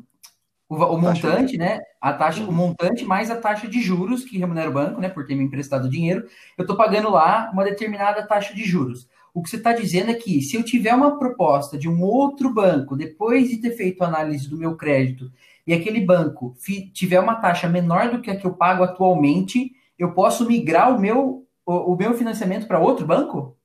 [0.71, 1.81] o, o montante, né?
[1.99, 5.09] A taxa, o montante mais a taxa de juros que remunera o banco, né?
[5.09, 6.25] Por ter me emprestado dinheiro,
[6.57, 9.09] eu estou pagando lá uma determinada taxa de juros.
[9.33, 12.53] O que você está dizendo é que se eu tiver uma proposta de um outro
[12.53, 15.29] banco, depois de ter feito a análise do meu crédito,
[15.67, 16.55] e aquele banco
[16.93, 20.99] tiver uma taxa menor do que a que eu pago atualmente, eu posso migrar o
[20.99, 23.57] meu, o, o meu financiamento para outro banco?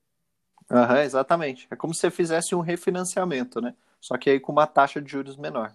[0.68, 1.68] Uhum, exatamente.
[1.70, 3.74] É como se você fizesse um refinanciamento, né?
[4.00, 5.72] Só que aí com uma taxa de juros menor.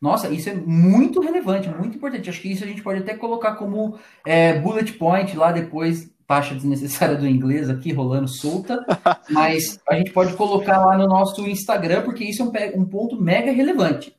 [0.00, 2.30] Nossa, isso é muito relevante, muito importante.
[2.30, 6.54] Acho que isso a gente pode até colocar como é, bullet point lá depois taxa
[6.54, 8.86] desnecessária do inglês aqui rolando solta,
[9.28, 13.20] mas a gente pode colocar lá no nosso Instagram, porque isso é um, um, ponto
[13.20, 14.16] mega relevante.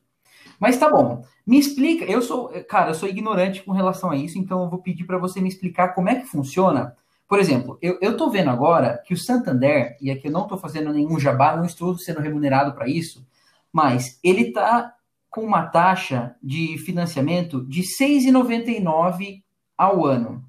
[0.60, 2.04] Mas tá bom, me explica.
[2.04, 5.18] Eu sou, cara, eu sou ignorante com relação a isso, então eu vou pedir para
[5.18, 6.94] você me explicar como é que funciona.
[7.26, 10.58] Por exemplo, eu, eu tô vendo agora que o Santander, e aqui eu não estou
[10.58, 13.26] fazendo nenhum jabá, não estou sendo remunerado para isso,
[13.72, 14.94] mas ele tá
[15.32, 19.42] com uma taxa de financiamento de 6,99
[19.76, 20.44] ao ano.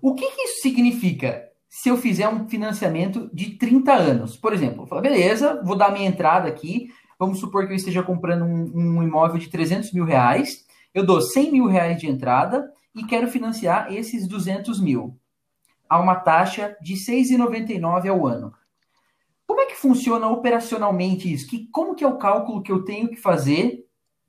[0.00, 4.36] O que, que, isso significa se eu fizer um financiamento de 30 anos?
[4.36, 6.90] Por exemplo, falo, beleza, vou dar minha entrada aqui.
[7.18, 10.64] Vamos supor que eu esteja comprando um, um, imóvel de 300 mil reais.
[10.94, 15.18] Eu dou 100 mil reais de entrada e quero financiar esses 200 mil
[15.88, 18.54] a uma taxa de 6,99 ao ano.
[19.44, 21.48] Como é que funciona operacionalmente isso?
[21.48, 23.84] Que, como que é o cálculo que eu tenho que fazer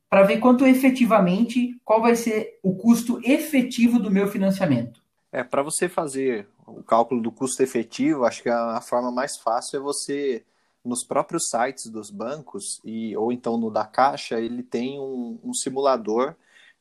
[0.10, 5.02] para ver quanto efetivamente, qual vai ser o custo efetivo do meu financiamento?
[5.32, 9.38] É, para você fazer o cálculo do custo efetivo, acho que a, a, forma mais
[9.38, 10.44] fácil é você,
[10.84, 15.54] nos próprios sites dos bancos, e, ou então no da Caixa, ele tem um, um
[15.54, 16.36] simulador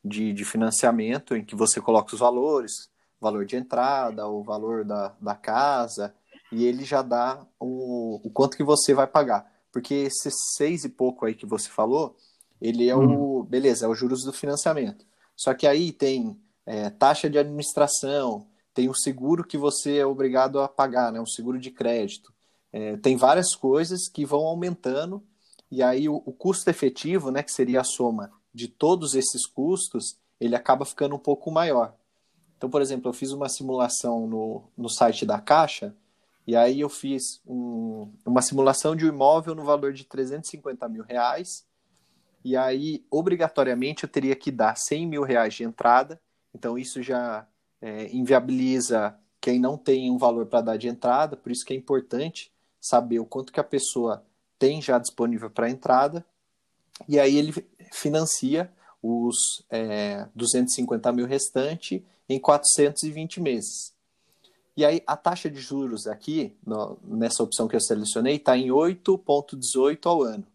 [0.04, 2.88] de, de financiamento em que você coloca os valores,
[3.20, 6.14] valor de entrada, o valor da, da casa,
[6.52, 9.50] e ele já dá o, o quanto que você vai pagar.
[9.72, 12.14] Porque esses seis e pouco aí que você falou,
[12.64, 13.40] ele é hum.
[13.40, 13.44] o.
[13.44, 15.04] Beleza, é o juros do financiamento.
[15.36, 20.58] Só que aí tem é, taxa de administração, tem o seguro que você é obrigado
[20.58, 22.32] a pagar, né, um seguro de crédito.
[22.72, 25.22] É, tem várias coisas que vão aumentando,
[25.70, 30.16] e aí o, o, custo efetivo, né, que seria a soma de todos esses custos,
[30.40, 31.94] ele acaba ficando um pouco maior.
[32.56, 35.94] Então, por exemplo, eu fiz uma simulação no, no site da Caixa,
[36.46, 41.04] e aí eu fiz um, uma simulação de um imóvel no valor de 350 mil
[41.04, 41.66] reais,
[42.44, 46.20] e aí, obrigatoriamente, eu teria que dar 100 mil reais de entrada
[46.54, 47.46] então, isso já
[47.82, 51.76] é, inviabiliza quem não tem um valor para dar de entrada, por isso que é
[51.76, 54.24] importante saber o quanto que a pessoa
[54.58, 56.24] tem já disponível para entrada,
[57.08, 57.52] e aí ele
[57.92, 63.92] financia os é, 250 mil restante em 420 meses.
[64.76, 68.68] E aí a taxa de juros aqui, no, nessa opção que eu selecionei, está em
[68.68, 70.46] 8,18 ao ano.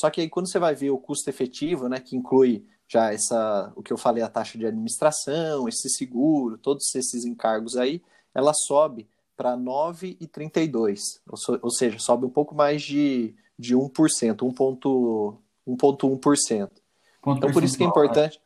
[0.00, 3.70] Só que aí quando você vai ver o custo efetivo, né, que inclui já essa,
[3.76, 8.00] o que eu falei, a taxa de administração, esse seguro, todos esses encargos aí,
[8.34, 16.70] ela sobe para 9,32, ou, ou seja, sobe um pouco mais de, de 1%, 1,1%.
[17.26, 18.40] Então, por isso que é importante,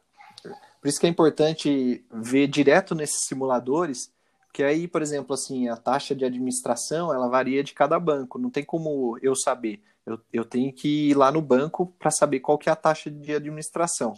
[0.81, 4.13] por isso que é importante ver direto nesses simuladores,
[4.55, 8.49] que aí, por exemplo, assim, a taxa de administração, ela varia de cada banco, não
[8.49, 9.83] tem como eu saber.
[10.07, 13.11] Eu, eu tenho que ir lá no banco para saber qual que é a taxa
[13.11, 14.15] de administração.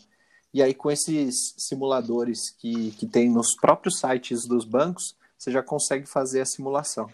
[0.53, 5.63] E aí, com esses simuladores que, que tem nos próprios sites dos bancos, você já
[5.63, 7.09] consegue fazer a simulação.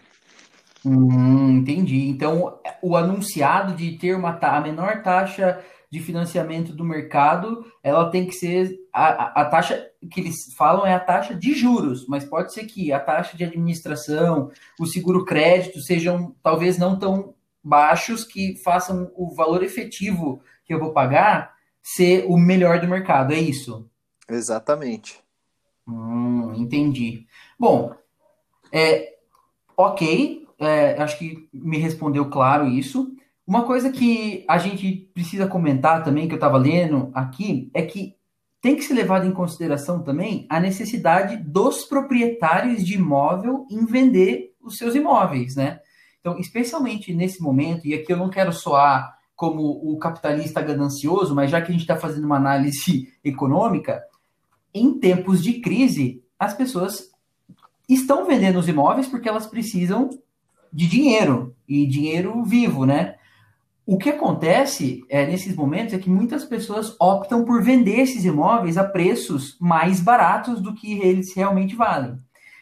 [0.85, 2.09] Hum, entendi.
[2.09, 8.25] Então, o anunciado de ter uma a menor taxa de financiamento do mercado, ela tem
[8.25, 12.25] que ser a, a, a, taxa que eles falam é a taxa de juros, mas
[12.25, 14.51] pode ser que a taxa de administração,
[14.81, 20.81] o seguro crédito sejam talvez não tão baixos que façam o valor efetivo que eu
[20.81, 21.53] vou pagar
[21.83, 23.87] ser o melhor do mercado, é isso?
[24.27, 25.21] Exatamente.
[25.87, 27.27] Hum, entendi.
[27.59, 27.95] Bom,
[28.73, 29.17] é,
[29.77, 33.15] ok, é, acho que me respondeu claro isso.
[33.47, 38.15] Uma coisa que a gente precisa comentar também, que eu estava lendo aqui, é que
[38.61, 44.55] tem que ser levado em consideração também a necessidade dos proprietários de imóvel em vender
[44.63, 45.81] os seus imóveis, né?
[46.21, 51.51] Então, especialmente nesse momento, e aqui eu não quero soar como o capitalista ganancioso, mas
[51.51, 54.01] já que a gente está fazendo uma análise econômica,
[54.73, 57.11] em tempos de crise, as pessoas
[57.89, 60.09] estão vendendo os imóveis porque elas precisam
[60.73, 63.17] de dinheiro e dinheiro vivo, né?
[63.85, 68.79] O que acontece é, nesses momentos é que muitas pessoas optam por vender esses imóveis
[68.79, 72.16] a preços mais baratos do que eles realmente valem.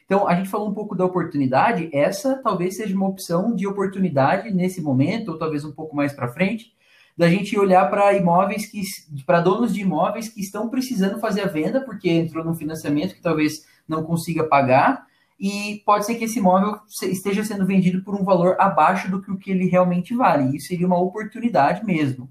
[0.06, 4.50] Então, a gente falou um pouco da oportunidade, essa talvez seja uma opção de oportunidade
[4.50, 6.72] nesse momento, ou talvez um pouco mais para frente,
[7.16, 8.82] da gente olhar para imóveis que
[9.26, 13.20] para donos de imóveis que estão precisando fazer a venda porque entrou no financiamento que
[13.20, 15.06] talvez não consiga pagar
[15.40, 19.30] e pode ser que esse imóvel esteja sendo vendido por um valor abaixo do que
[19.30, 20.54] o que ele realmente vale.
[20.54, 22.30] Isso seria uma oportunidade mesmo.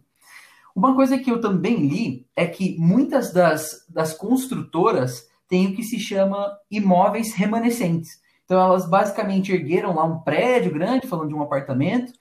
[0.76, 5.82] Uma coisa que eu também li é que muitas das, das construtoras têm o que
[5.82, 8.20] se chama imóveis remanescentes.
[8.46, 12.14] Então, elas basicamente ergueram lá um prédio grande, falando de um apartamento,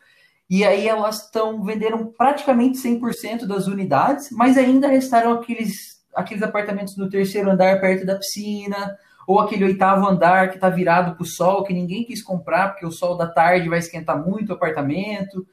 [0.49, 6.97] e aí elas estão venderam praticamente 100% das unidades, mas ainda restaram aqueles, aqueles apartamentos
[6.97, 8.97] no terceiro andar perto da piscina,
[9.29, 12.87] ou aquele oitavo andar que está virado para o sol, que ninguém quis comprar, porque
[12.87, 15.47] o sol da tarde vai esquentar muito o apartamento.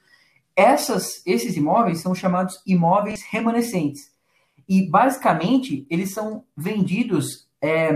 [0.55, 4.09] Essas, esses imóveis são chamados imóveis remanescentes.
[4.65, 7.91] E, basicamente, eles são vendidos é,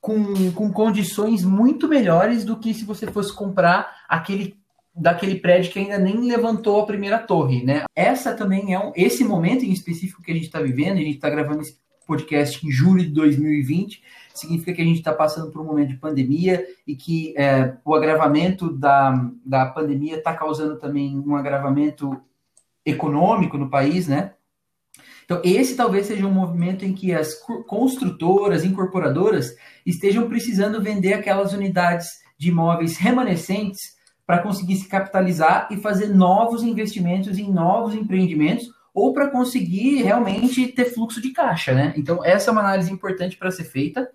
[0.00, 4.58] com, com condições muito melhores do que se você fosse comprar aquele
[4.92, 7.84] daquele prédio que ainda nem levantou a primeira torre, né?
[7.94, 11.14] Essa também é um, esse momento em específico que a gente está vivendo, a gente
[11.14, 11.79] está gravando esse
[12.10, 14.02] podcast em julho de 2020,
[14.34, 17.94] significa que a gente está passando por um momento de pandemia e que é, o
[17.94, 22.20] agravamento da, da pandemia está causando também um agravamento
[22.84, 24.32] econômico no país, né?
[25.24, 27.34] Então, esse talvez seja um movimento em que as
[27.68, 29.54] construtoras, incorporadoras,
[29.86, 33.94] estejam precisando vender aquelas unidades de imóveis remanescentes
[34.26, 38.68] para conseguir se capitalizar e fazer novos investimentos em novos empreendimentos
[39.00, 41.94] ou para conseguir realmente ter fluxo de caixa, né?
[41.96, 44.10] Então, essa é uma análise importante para ser feita.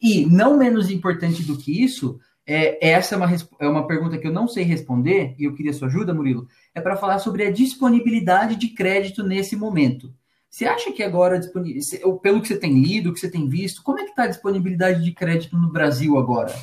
[0.00, 4.26] E não menos importante do que isso, é, essa é uma, é uma pergunta que
[4.26, 7.50] eu não sei responder, e eu queria sua ajuda, Murilo, é para falar sobre a
[7.50, 10.14] disponibilidade de crédito nesse momento.
[10.48, 11.40] Você acha que agora,
[12.22, 15.02] pelo que você tem lido, que você tem visto, como é que está a disponibilidade
[15.02, 16.54] de crédito no Brasil agora?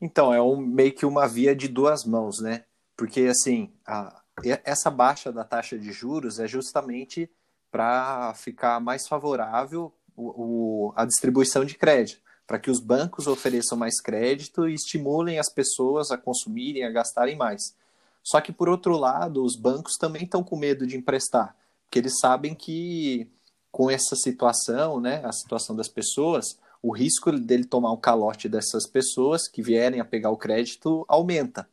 [0.00, 2.64] Então, é um, meio que uma via de duas mãos, né?
[2.94, 4.22] Porque, assim, a,
[4.64, 7.30] essa baixa da taxa de juros é justamente
[7.70, 13.76] para ficar mais favorável o, o, a distribuição de crédito, para que os bancos ofereçam
[13.76, 17.74] mais crédito e estimulem as pessoas a consumirem, a gastarem mais.
[18.22, 22.18] Só que, por outro lado, os bancos também estão com medo de emprestar, porque eles
[22.18, 23.30] sabem que
[23.70, 28.86] com essa situação, né, a situação das pessoas, o risco dele tomar um calote dessas
[28.86, 31.68] pessoas que vierem a pegar o crédito aumenta.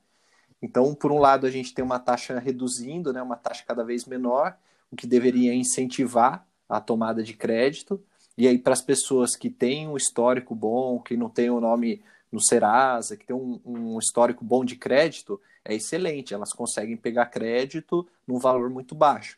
[0.64, 4.06] Então, por um lado, a gente tem uma taxa reduzindo, né, uma taxa cada vez
[4.06, 4.56] menor,
[4.90, 8.02] o que deveria incentivar a tomada de crédito.
[8.38, 11.60] E aí, para as pessoas que têm um histórico bom, que não tem o um
[11.60, 16.96] nome no Serasa, que tem um, um, histórico bom de crédito, é excelente, elas conseguem
[16.96, 19.38] pegar crédito num valor muito baixo.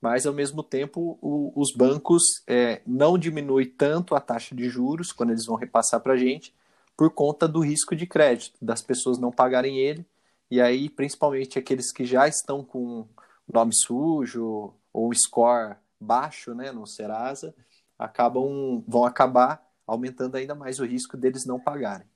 [0.00, 5.10] Mas, ao mesmo tempo, o, os bancos é, não diminuem tanto a taxa de juros
[5.10, 6.54] quando eles vão repassar para a gente,
[6.96, 10.06] por conta do risco de crédito, das pessoas não pagarem ele
[10.52, 13.08] e aí, principalmente aqueles que já estão com
[13.50, 17.54] nome sujo ou score baixo, né, no Serasa,
[17.98, 22.06] acabam vão acabar aumentando ainda mais o risco deles não pagarem.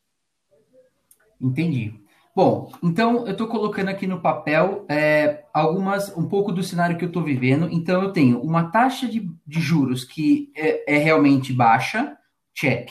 [1.41, 1.99] Entendi.
[2.35, 7.07] Bom, então eu estou colocando aqui no papel é, algumas, um pouco do cenário que
[7.07, 7.71] eu estou vivendo.
[7.73, 12.19] Então eu tenho uma taxa de, de juros que é, é realmente baixa,
[12.53, 12.91] check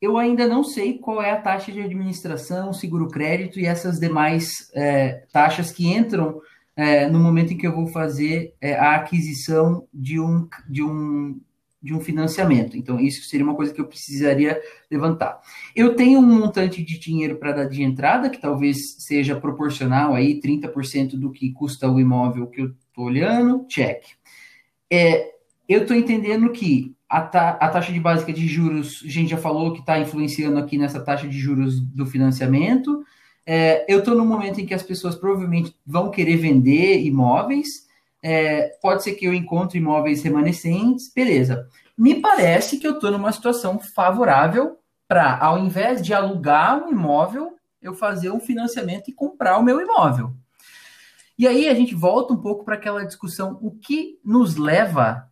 [0.00, 5.24] eu ainda não sei qual é a taxa de administração, seguro-crédito e essas demais é,
[5.32, 6.40] taxas que entram
[6.76, 11.40] é, no momento em que eu vou fazer é, a aquisição de um, de, um,
[11.80, 12.76] de um financiamento.
[12.76, 15.40] Então, isso seria uma coisa que eu precisaria levantar.
[15.74, 20.40] Eu tenho um montante de dinheiro para dar de entrada, que talvez seja proporcional aí,
[20.40, 24.02] 30% do que custa o imóvel que eu estou olhando, check.
[24.92, 25.32] É,
[25.68, 29.36] eu estou entendendo que a, ta a taxa de básica de juros, a gente já
[29.36, 33.04] falou que está influenciando aqui nessa taxa de juros do financiamento.
[33.46, 37.86] É, eu estou no momento em que as pessoas provavelmente vão querer vender imóveis.
[38.20, 41.68] É, pode ser que eu encontre imóveis remanescentes, beleza.
[41.96, 47.54] Me parece que eu estou numa situação favorável para, ao invés de alugar um imóvel,
[47.80, 50.34] eu fazer um financiamento e comprar o meu imóvel.
[51.38, 55.28] E aí a gente volta um pouco para aquela discussão: o que nos leva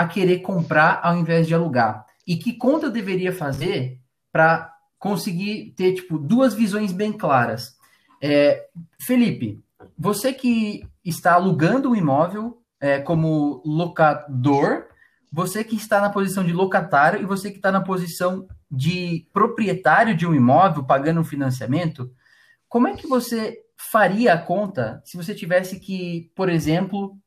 [0.00, 2.06] a querer comprar ao invés de alugar?
[2.26, 4.00] E que conta eu deveria fazer
[4.32, 7.76] para conseguir ter tipo duas visões bem claras?
[8.22, 8.66] É,
[8.98, 9.62] Felipe,
[9.98, 14.86] você que está alugando um imóvel é, como locador,
[15.30, 20.16] você que está na posição de locatário e você que está na posição de proprietário
[20.16, 22.10] de um imóvel pagando um financiamento,
[22.70, 27.18] como é que você faria a conta se você tivesse que, por exemplo,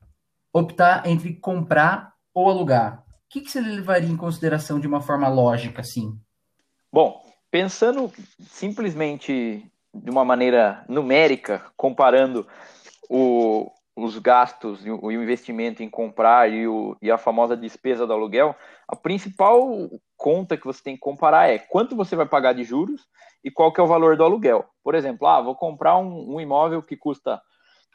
[0.51, 3.03] optar entre comprar ou alugar?
[3.07, 6.17] O que, que você levaria em consideração de uma forma lógica, assim?
[6.91, 8.11] Bom, pensando
[8.41, 9.63] simplesmente
[9.93, 12.47] de uma maneira numérica, comparando
[13.09, 18.13] o, os gastos e o investimento em comprar e, o, e a famosa despesa do
[18.13, 18.55] aluguel,
[18.87, 23.07] a principal conta que você tem que comparar é quanto você vai pagar de juros
[23.43, 24.65] e qual que é o valor do aluguel.
[24.83, 27.41] Por exemplo, ah, vou comprar um, um imóvel que custa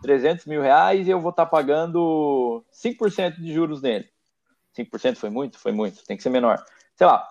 [0.02, 4.06] 300 mil reais e eu vou estar tá pagando 5% de juros nele.
[4.76, 5.58] 5% foi muito?
[5.58, 6.62] Foi muito, tem que ser menor.
[6.94, 7.26] Sei lá,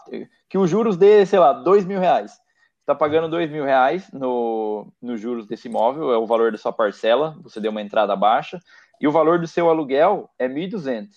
[0.50, 2.40] que os juros dê, sei lá, 2 mil reais
[2.88, 6.72] está pagando dois mil reais no, no juros desse imóvel, é o valor da sua
[6.72, 8.62] parcela, você deu uma entrada baixa,
[9.02, 11.10] e o valor do seu aluguel é 1.200.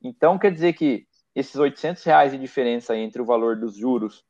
[0.00, 4.24] Então, quer dizer que esses 800 reais de diferença entre o valor dos juros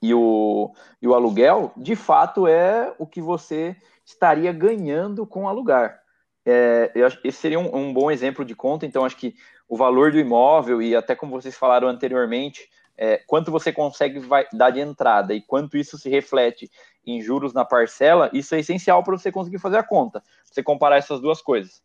[0.00, 5.98] e o, e o aluguel, de fato, é o que você estaria ganhando com alugar.
[6.46, 6.92] É,
[7.24, 9.34] esse seria um, um bom exemplo de conta, então acho que
[9.68, 14.46] o valor do imóvel, e até como vocês falaram anteriormente, é, quanto você consegue vai,
[14.52, 16.70] dar de entrada e quanto isso se reflete
[17.06, 20.22] em juros na parcela, isso é essencial para você conseguir fazer a conta.
[20.44, 21.82] Você comparar essas duas coisas.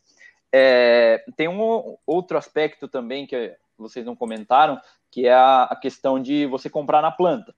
[0.51, 4.79] É, tem um outro aspecto também que vocês não comentaram,
[5.11, 7.55] que é a, a questão de você comprar na planta.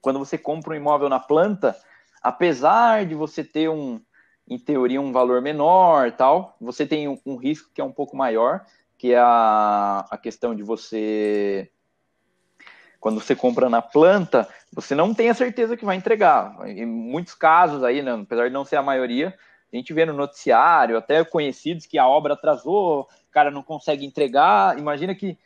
[0.00, 1.76] Quando você compra um imóvel na planta,
[2.22, 4.00] apesar de você ter um,
[4.48, 8.16] em teoria, um valor menor, tal, você tem um, um risco que é um pouco
[8.16, 8.64] maior,
[9.00, 11.70] que é a, a questão de você
[13.00, 16.54] quando você compra na planta, você não tem a certeza que vai entregar.
[16.68, 19.34] Em muitos casos aí, né, apesar de não ser a maioria,
[19.72, 24.04] a gente vê no noticiário, até conhecidos que a obra atrasou, o cara não consegue
[24.04, 24.78] entregar.
[24.78, 25.38] Imagina que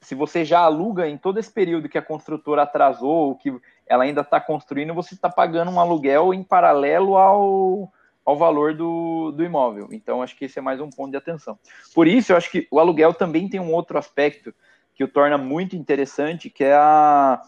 [0.00, 3.52] se você já aluga em todo esse período que a construtora atrasou, que
[3.84, 7.92] ela ainda está construindo, você está pagando um aluguel em paralelo ao,
[8.24, 9.88] ao valor do, do imóvel.
[9.92, 11.58] Então, acho que esse é mais um ponto de atenção.
[11.94, 14.54] Por isso, eu acho que o aluguel também tem um outro aspecto
[14.94, 17.40] que o torna muito interessante, que é a,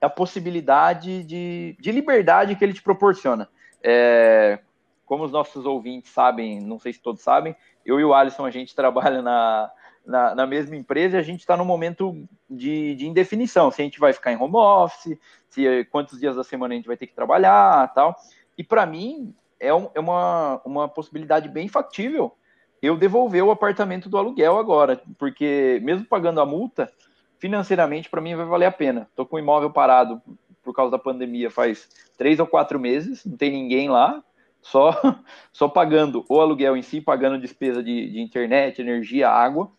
[0.00, 3.48] a possibilidade de, de liberdade que ele te proporciona.
[3.82, 4.58] É,
[5.06, 8.50] como os nossos ouvintes sabem, não sei se todos sabem, eu e o Alisson, a
[8.50, 9.70] gente trabalha na,
[10.04, 13.84] na, na mesma empresa e a gente está no momento de, de, indefinição, se a
[13.84, 15.18] gente vai ficar em home office,
[15.48, 18.14] se quantos dias da semana a gente vai ter que trabalhar tal.
[18.56, 22.36] E para mim é, um, é uma, uma possibilidade bem factível
[22.80, 26.90] eu devolver o apartamento do aluguel agora, porque mesmo pagando a multa,
[27.38, 29.06] financeiramente para mim vai valer a pena.
[29.10, 30.22] Estou com o imóvel parado
[30.62, 34.22] por causa da pandemia faz três ou quatro meses, não tem ninguém lá,
[34.60, 34.92] só
[35.52, 39.70] só pagando o aluguel em si, pagando despesa de, de internet, energia, água.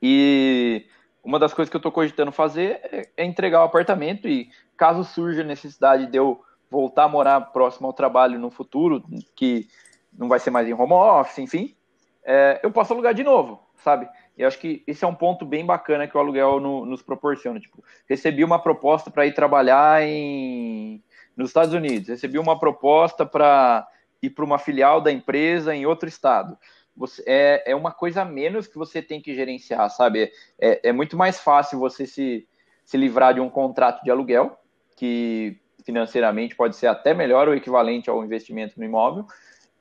[0.00, 0.86] E
[1.22, 5.04] uma das coisas que eu estou cogitando fazer é, é entregar o apartamento e caso
[5.04, 6.40] surja necessidade de eu
[6.70, 9.02] voltar a morar próximo ao trabalho no futuro,
[9.34, 9.68] que
[10.12, 11.74] não vai ser mais em home office, enfim,
[12.24, 14.08] é, eu posso alugar de novo, sabe?
[14.36, 17.60] E acho que esse é um ponto bem bacana que o aluguel no, nos proporciona.
[17.60, 21.02] Tipo, recebi uma proposta para ir trabalhar em,
[21.36, 23.86] nos Estados Unidos, recebi uma proposta para
[24.22, 26.58] ir para uma filial da empresa em outro estado.
[26.96, 30.32] Você, é, é uma coisa a menos que você tem que gerenciar, sabe?
[30.58, 32.48] É, é muito mais fácil você se,
[32.84, 34.58] se livrar de um contrato de aluguel,
[34.96, 39.24] que financeiramente pode ser até melhor ou equivalente ao investimento no imóvel,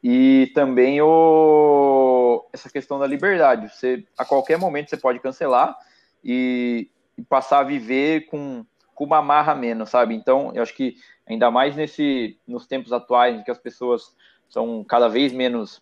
[0.03, 3.73] e também o, essa questão da liberdade.
[3.73, 5.75] Você, a qualquer momento você pode cancelar
[6.23, 10.13] e, e passar a viver com, com uma marra menos, sabe?
[10.13, 10.95] Então, eu acho que
[11.27, 14.15] ainda mais nesse, nos tempos atuais, em que as pessoas
[14.47, 15.81] são cada vez menos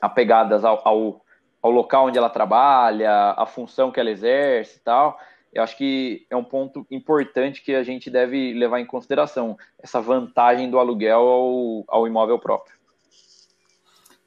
[0.00, 1.24] apegadas ao, ao,
[1.60, 5.18] ao local onde ela trabalha, a função que ela exerce e tal,
[5.52, 10.00] eu acho que é um ponto importante que a gente deve levar em consideração, essa
[10.00, 12.74] vantagem do aluguel ao, ao imóvel próprio.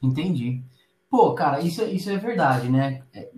[0.01, 0.61] Entendi.
[1.09, 3.03] Pô, cara, isso, isso é verdade, né?
[3.13, 3.29] É,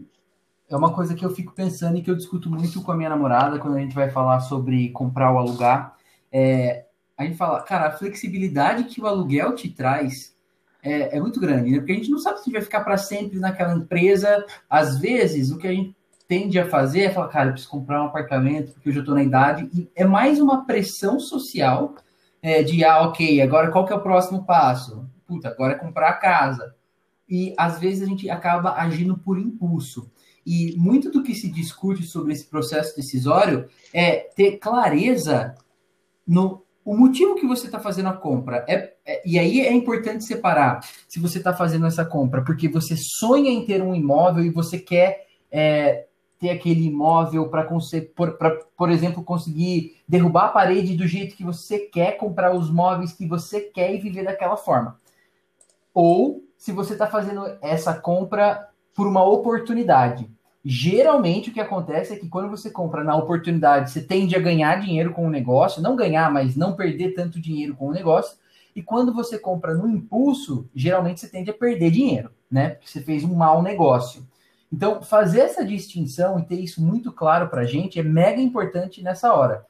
[0.70, 3.10] é uma coisa que eu fico pensando e que eu discuto muito com a minha
[3.10, 5.96] namorada quando a gente vai falar sobre comprar ou alugar.
[6.30, 6.86] É,
[7.18, 10.36] a gente fala, cara, a flexibilidade que o aluguel te traz
[10.84, 11.78] é, é muito grande, né?
[11.78, 14.46] Porque a gente não sabe se vai ficar para sempre naquela empresa.
[14.70, 15.96] Às vezes, o que a gente
[16.28, 19.16] tende a fazer é falar, cara, eu preciso comprar um apartamento porque eu já estou
[19.16, 19.70] na idade.
[19.74, 21.96] E é mais uma pressão social
[22.42, 25.08] é, de, ah, ok, agora qual que é o próximo passo?
[25.28, 26.74] puta, agora é comprar a casa.
[27.30, 30.10] E às vezes a gente acaba agindo por impulso.
[30.46, 35.54] E muito do que se discute sobre esse processo decisório é ter clareza
[36.26, 38.64] no o motivo que você está fazendo a compra.
[38.66, 42.96] É, é, e aí é importante separar se você está fazendo essa compra porque você
[42.98, 46.07] sonha em ter um imóvel e você quer é,
[46.40, 47.68] ter aquele imóvel para,
[48.76, 53.26] por, exemplo, conseguir derrubar a parede do jeito que você quer, comprar os móveis que
[53.26, 55.00] você quer e viver daquela forma
[56.00, 60.30] ou se você está fazendo essa compra por uma oportunidade.
[60.64, 64.80] Geralmente o que acontece é que quando você compra na oportunidade, você tende a ganhar
[64.80, 68.38] dinheiro com o negócio, não ganhar, mas não perder tanto dinheiro com o negócio.
[68.76, 72.70] E quando você compra no impulso, geralmente você tende a perder dinheiro, né?
[72.70, 74.24] Porque você fez um mau negócio.
[74.72, 79.02] Então, fazer essa distinção e ter isso muito claro para a gente é mega importante
[79.02, 79.66] nessa hora.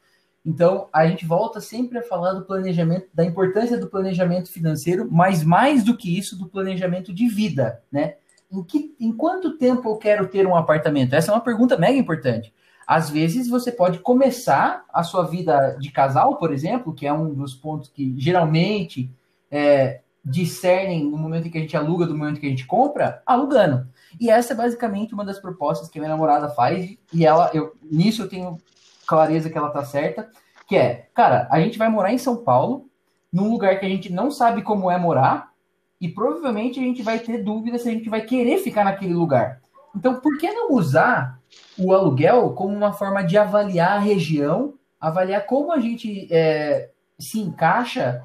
[0.45, 5.43] Então, a gente volta sempre a falar do planejamento, da importância do planejamento financeiro, mas
[5.43, 8.15] mais do que isso, do planejamento de vida, né?
[8.49, 11.13] Em, que, em quanto tempo eu quero ter um apartamento?
[11.13, 12.53] Essa é uma pergunta mega importante.
[12.87, 17.33] Às vezes você pode começar a sua vida de casal, por exemplo, que é um
[17.33, 19.11] dos pontos que geralmente
[19.51, 23.21] é, discernem no momento em que a gente aluga do momento que a gente compra,
[23.25, 23.85] alugando.
[24.19, 28.23] E essa é basicamente uma das propostas que minha namorada faz, e ela, eu, nisso
[28.23, 28.57] eu tenho
[29.05, 30.29] clareza que ela tá certa,
[30.67, 32.89] que é, cara, a gente vai morar em São Paulo,
[33.31, 35.51] num lugar que a gente não sabe como é morar,
[35.99, 39.61] e provavelmente a gente vai ter dúvida se a gente vai querer ficar naquele lugar.
[39.95, 41.39] Então, por que não usar
[41.77, 47.39] o aluguel como uma forma de avaliar a região, avaliar como a gente é, se
[47.39, 48.21] encaixa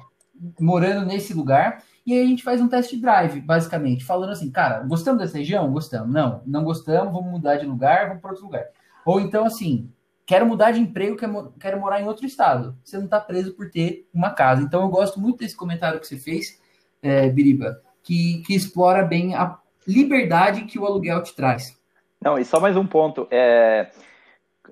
[0.59, 4.79] morando nesse lugar, e aí a gente faz um test drive, basicamente, falando assim, cara,
[4.81, 5.71] gostamos dessa região?
[5.71, 6.13] Gostamos.
[6.13, 8.65] Não, não gostamos, vamos mudar de lugar, vamos para outro lugar.
[9.05, 9.89] Ou então, assim,
[10.25, 11.17] quero mudar de emprego,
[11.59, 12.77] quero, morar em outro estado.
[12.83, 14.61] Você não está preso por ter uma casa.
[14.61, 16.61] Então eu gosto muito desse comentário que você fez,
[17.01, 21.77] é, Biriba, que, que explora bem a liberdade que o aluguel te traz.
[22.19, 23.27] Não, e só mais um ponto.
[23.31, 23.91] É...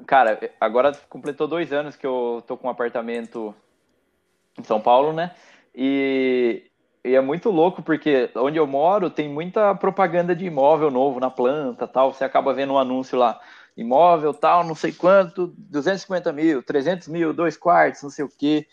[0.06, 3.54] Cara, agora completou dois anos que eu tô com um apartamento
[4.58, 5.32] em São Paulo, né?
[5.76, 6.71] E,
[7.04, 11.30] e, é muito louco porque onde eu moro tem muita propaganda de imóvel novo na
[11.30, 12.14] planta, tal.
[12.14, 13.40] Você acaba vendo um anúncio lá
[13.76, 18.68] imóvel tal, não sei quanto, 250 mil, 300 mil, dois quartos, não sei o quê.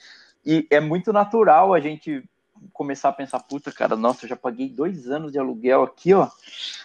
[0.44, 2.24] E é muito natural a gente
[2.72, 6.28] começar a pensar, puta, cara, nossa, eu já paguei dois anos de aluguel aqui, ó.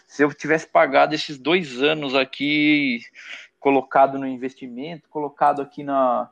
[0.08, 3.02] Se eu tivesse pagado esses dois anos aqui,
[3.60, 6.30] colocado no investimento, colocado aqui na.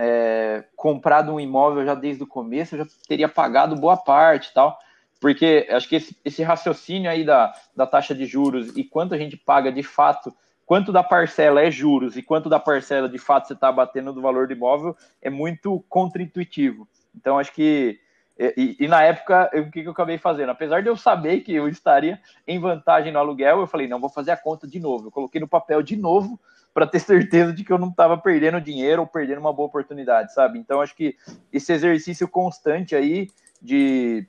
[0.00, 4.78] É, comprado um imóvel já desde o começo, eu já teria pagado boa parte tal.
[5.20, 9.18] Porque acho que esse, esse raciocínio aí da, da taxa de juros e quanto a
[9.18, 10.32] gente paga de fato
[10.68, 14.20] quanto da parcela é juros e quanto da parcela de fato você está batendo do
[14.20, 16.86] valor do imóvel é muito contraintuitivo.
[17.16, 17.98] Então, acho que.
[18.38, 20.50] E, e na época, eu, o que, que eu acabei fazendo?
[20.50, 24.10] Apesar de eu saber que eu estaria em vantagem no aluguel, eu falei: não, vou
[24.10, 25.08] fazer a conta de novo.
[25.08, 26.38] Eu coloquei no papel de novo
[26.78, 30.32] para ter certeza de que eu não estava perdendo dinheiro ou perdendo uma boa oportunidade,
[30.32, 30.60] sabe?
[30.60, 31.16] Então, acho que
[31.52, 33.26] esse exercício constante aí
[33.60, 34.24] de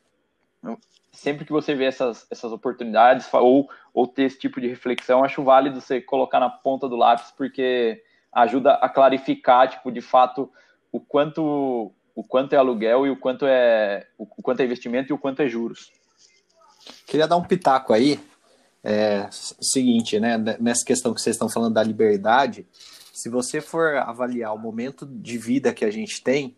[1.12, 5.43] sempre que você vê essas, essas oportunidades ou, ou ter esse tipo de reflexão, acho
[5.43, 8.02] válido você colocar na ponta do lápis, porque
[8.34, 10.52] ajuda a clarificar, tipo, de fato,
[10.91, 15.14] o quanto o quanto é aluguel e o quanto é o quanto é investimento e
[15.14, 15.91] o quanto é juros.
[17.06, 18.20] Queria dar um pitaco aí,
[18.84, 22.67] é, seguinte, né, nessa questão que vocês estão falando da liberdade,
[23.13, 26.55] se você for avaliar o momento de vida que a gente tem,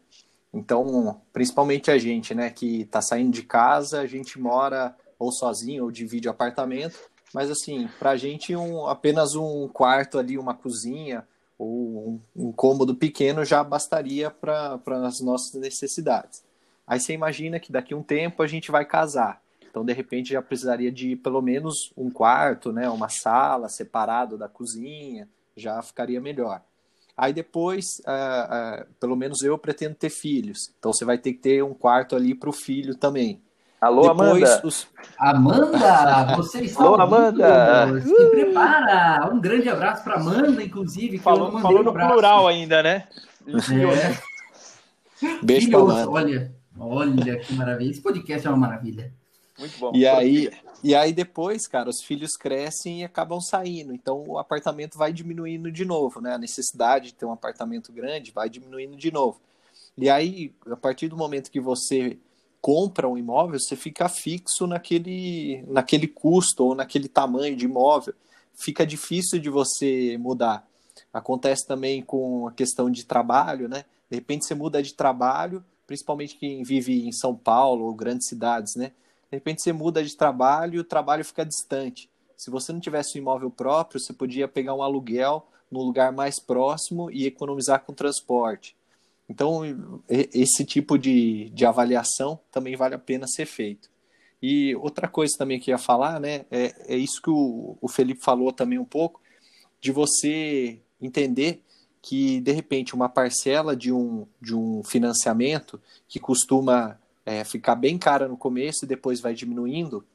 [0.53, 5.85] então, principalmente a gente, né, que está saindo de casa, a gente mora ou sozinho
[5.85, 6.99] ou divide apartamento,
[7.33, 11.25] mas assim, para a gente um, apenas um quarto ali, uma cozinha
[11.57, 16.43] ou um, um cômodo pequeno já bastaria para as nossas necessidades.
[16.85, 19.41] Aí você imagina que daqui a um tempo a gente vai casar.
[19.71, 24.49] Então, de repente, já precisaria de pelo menos um quarto, né, uma sala separado da
[24.49, 26.61] cozinha, já ficaria melhor.
[27.15, 30.73] Aí depois, uh, uh, pelo menos eu pretendo ter filhos.
[30.77, 33.41] Então você vai ter que ter um quarto ali para o filho também.
[33.79, 34.61] Alô, depois, Amanda.
[34.67, 34.87] Os...
[35.17, 38.01] Amanda, você está Alô, Amanda.
[38.01, 39.29] Se prepara.
[39.33, 41.17] Um grande abraço para Amanda, inclusive.
[41.17, 43.07] falou, falou no plural ainda, né?
[43.47, 45.35] É.
[45.43, 46.09] Beijo para Amanda.
[46.09, 47.89] Olha, olha que maravilha.
[47.89, 49.13] Esse podcast é uma maravilha.
[49.61, 49.91] Muito bom.
[49.93, 50.49] E aí,
[50.83, 53.93] e aí depois, cara, os filhos crescem e acabam saindo.
[53.93, 56.33] Então o apartamento vai diminuindo de novo, né?
[56.33, 59.39] A necessidade de ter um apartamento grande vai diminuindo de novo.
[59.95, 62.17] E aí, a partir do momento que você
[62.59, 68.15] compra um imóvel, você fica fixo naquele, naquele custo ou naquele tamanho de imóvel.
[68.55, 70.67] Fica difícil de você mudar.
[71.13, 73.85] Acontece também com a questão de trabalho, né?
[74.09, 78.75] De repente você muda de trabalho, principalmente quem vive em São Paulo ou grandes cidades,
[78.75, 78.91] né?
[79.31, 82.09] De repente você muda de trabalho e o trabalho fica distante.
[82.35, 86.37] Se você não tivesse um imóvel próprio, você podia pegar um aluguel no lugar mais
[86.39, 88.75] próximo e economizar com transporte.
[89.29, 89.61] Então,
[90.09, 93.89] esse tipo de, de avaliação também vale a pena ser feito.
[94.41, 97.87] E outra coisa também que eu ia falar, né, é, é isso que o, o
[97.87, 99.21] Felipe falou também um pouco,
[99.79, 101.63] de você entender
[102.01, 107.97] que, de repente, uma parcela de um, de um financiamento que costuma é, ficar bem
[107.97, 110.05] cara no começo e depois vai diminuindo,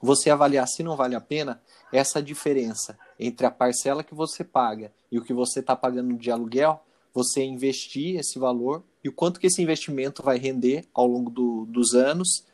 [0.00, 1.62] você avaliar se não vale a pena
[1.92, 6.30] essa diferença entre a parcela que você paga e o que você está pagando de
[6.30, 6.80] aluguel,
[7.12, 11.64] você investir esse valor e o quanto que esse investimento vai render ao longo do,
[11.66, 12.44] dos anos,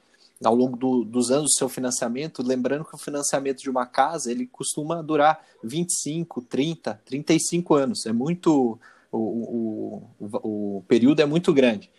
[0.45, 4.31] ao longo do, dos anos do seu financiamento, lembrando que o financiamento de uma casa,
[4.31, 8.79] ele costuma durar 25, 30, 35 anos, é muito,
[9.11, 11.91] o, o, o, o período é muito grande.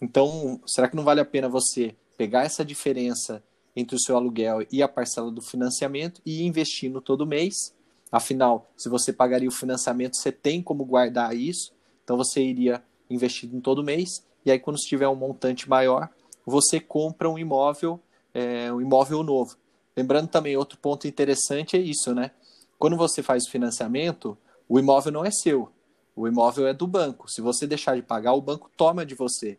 [0.00, 3.42] Então, será que não vale a pena você pegar essa diferença
[3.76, 7.74] entre o seu aluguel e a parcela do financiamento e ir investindo todo mês?
[8.10, 11.72] Afinal, se você pagaria o financiamento, você tem como guardar isso,
[12.02, 16.08] então você iria investindo todo mês, e aí quando tiver um montante maior,
[16.44, 18.00] você compra um imóvel,
[18.34, 19.56] é, um imóvel novo.
[19.96, 22.30] Lembrando também, outro ponto interessante é isso, né?
[22.78, 24.36] Quando você faz o financiamento,
[24.68, 25.70] o imóvel não é seu,
[26.16, 27.30] o imóvel é do banco.
[27.30, 29.58] Se você deixar de pagar, o banco toma de você.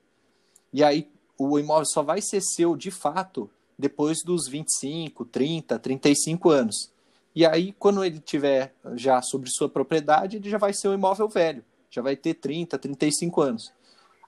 [0.74, 6.49] E aí o imóvel só vai ser seu de fato depois dos 25, 30, 35
[6.49, 6.91] anos.
[7.34, 11.28] E aí, quando ele tiver já sobre sua propriedade, ele já vai ser um imóvel
[11.28, 13.74] velho, já vai ter 30, 35 anos.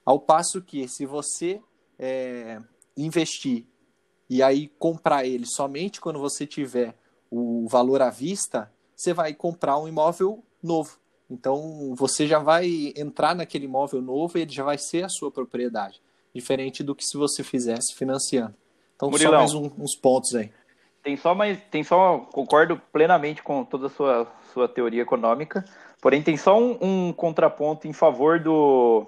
[0.05, 1.61] Ao passo que, se você
[1.99, 2.59] é,
[2.97, 3.65] investir
[4.29, 6.95] e aí comprar ele somente quando você tiver
[7.29, 10.97] o valor à vista, você vai comprar um imóvel novo.
[11.29, 15.29] Então, você já vai entrar naquele imóvel novo e ele já vai ser a sua
[15.29, 16.01] propriedade
[16.34, 18.55] diferente do que se você fizesse financiando.
[18.95, 20.51] Então, Murilão, só mais um, uns pontos aí.
[21.01, 25.65] Tem só mais, tem só, concordo plenamente com toda a sua, sua teoria econômica,
[26.01, 29.07] porém tem só um, um contraponto em favor do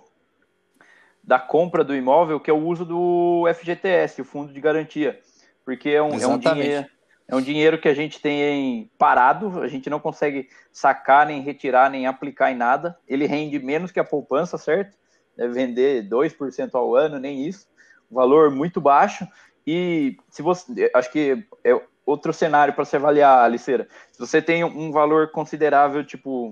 [1.23, 5.19] da compra do imóvel, que é o uso do FGTS, o Fundo de Garantia,
[5.63, 6.87] porque é um, é um dinheiro
[7.27, 11.89] é um dinheiro que a gente tem parado, a gente não consegue sacar, nem retirar,
[11.89, 12.97] nem aplicar em nada.
[13.07, 14.95] Ele rende menos que a poupança, certo?
[15.35, 17.67] Deve vender 2% ao ano, nem isso,
[18.09, 19.27] valor muito baixo.
[19.65, 23.87] E se você, acho que é outro cenário para se avaliar, Aliceira.
[24.11, 26.51] Se você tem um valor considerável, tipo,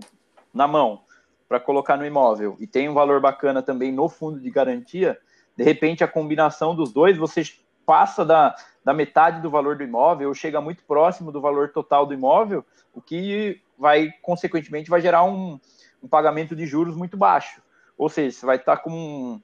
[0.54, 1.02] na mão,
[1.48, 5.18] para colocar no imóvel, e tem um valor bacana também no fundo de garantia,
[5.56, 7.44] de repente a combinação dos dois, você
[7.86, 12.06] passa da, da metade do valor do imóvel, ou chega muito próximo do valor total
[12.06, 15.60] do imóvel, o que vai, consequentemente, vai gerar um,
[16.02, 17.62] um pagamento de juros muito baixo.
[17.98, 19.40] Ou seja, você vai estar com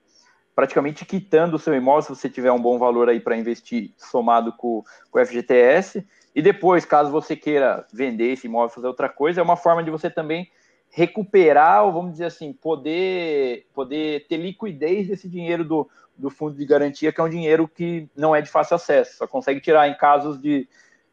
[0.60, 4.52] praticamente quitando o seu imóvel se você tiver um bom valor aí para investir somado
[4.52, 6.06] com, com o FGTS.
[6.36, 9.90] E depois, caso você queira vender esse imóvel, fazer outra coisa, é uma forma de
[9.90, 10.52] você também
[10.90, 15.88] recuperar, ou vamos dizer assim, poder, poder ter liquidez desse dinheiro do,
[16.18, 19.28] do fundo de garantia, que é um dinheiro que não é de fácil acesso, só
[19.28, 20.68] consegue tirar em casos de,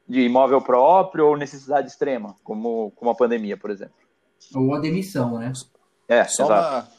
[0.09, 3.95] de imóvel próprio ou necessidade extrema, como, como a pandemia, por exemplo.
[4.55, 5.53] Ou a demissão, né?
[6.09, 6.75] É, só exato.
[6.75, 6.97] uma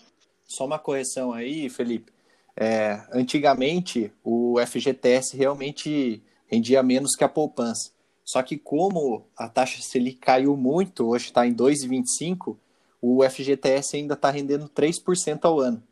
[0.47, 2.11] só uma correção aí, Felipe.
[2.55, 7.91] É, antigamente, o FGTS realmente rendia menos que a poupança.
[8.23, 12.57] Só que como a taxa Selic caiu muito, hoje está em 2,25,
[13.01, 15.83] o FGTS ainda está rendendo 3% ao ano.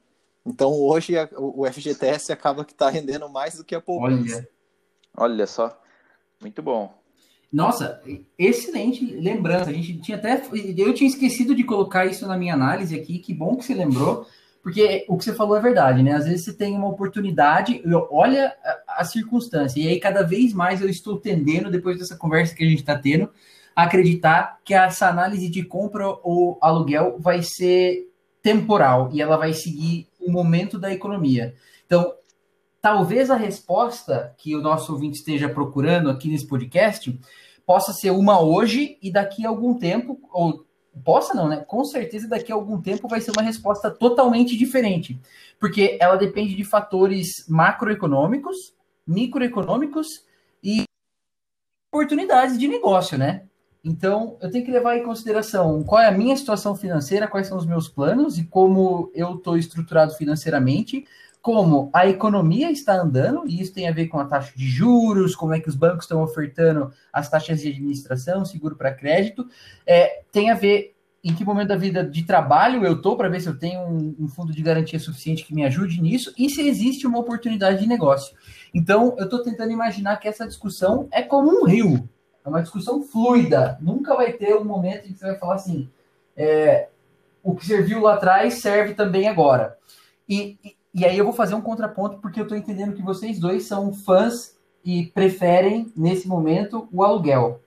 [0.45, 4.37] Então hoje o FGTS acaba que está rendendo mais do que a poupança.
[5.15, 5.33] Olha.
[5.33, 5.79] Olha só,
[6.41, 6.93] muito bom.
[7.51, 8.01] Nossa,
[8.37, 9.69] excelente lembrança.
[9.69, 10.41] A gente tinha até.
[10.77, 13.17] Eu tinha esquecido de colocar isso na minha análise aqui.
[13.19, 14.27] Que bom que você lembrou.
[14.65, 16.13] Porque o que você falou é verdade, né?
[16.13, 18.51] Às vezes você tem uma oportunidade, olha
[18.87, 22.63] a, a circunstância, e aí cada vez mais eu estou tendendo, depois dessa conversa que
[22.63, 23.29] a gente está tendo,
[23.75, 28.11] a acreditar que essa análise de compra ou aluguel vai ser
[28.41, 31.53] temporal e ela vai seguir o momento da economia.
[31.85, 32.15] Então,
[32.81, 37.15] talvez a resposta que o nosso ouvinte esteja procurando aqui nesse podcast
[37.67, 40.65] possa ser uma hoje e daqui a algum tempo, ou
[41.03, 41.57] Possa não, né?
[41.57, 45.19] Com certeza daqui a algum tempo vai ser uma resposta totalmente diferente,
[45.59, 48.73] porque ela depende de fatores macroeconômicos,
[49.05, 50.23] microeconômicos
[50.63, 50.83] e
[51.91, 53.43] oportunidades de negócio, né?
[53.83, 57.55] Então, eu tenho que levar em consideração qual é a minha situação financeira, quais são
[57.55, 61.05] os meus planos e como eu estou estruturado financeiramente,
[61.45, 65.35] como a economia está andando, e isso tem a ver com a taxa de juros,
[65.35, 69.47] como é que os bancos estão ofertando as taxas de administração, seguro para crédito,
[69.85, 73.41] é, tem a ver em que momento da vida de trabalho eu estou, para ver
[73.41, 76.67] se eu tenho um, um, fundo de garantia suficiente que me ajude nisso, e se
[76.67, 78.35] existe uma oportunidade de negócio.
[78.73, 82.09] Então, eu estou tentando imaginar que essa discussão é como um rio,
[82.43, 85.87] é uma discussão fluida, nunca vai ter um momento em que você vai falar assim,
[86.35, 86.87] é,
[87.43, 89.77] o que serviu lá atrás serve também agora.
[90.27, 93.65] E, e aí eu vou fazer um contraponto, porque eu estou entendendo que vocês dois
[93.65, 97.59] são fãs e preferem, nesse momento, o aluguel.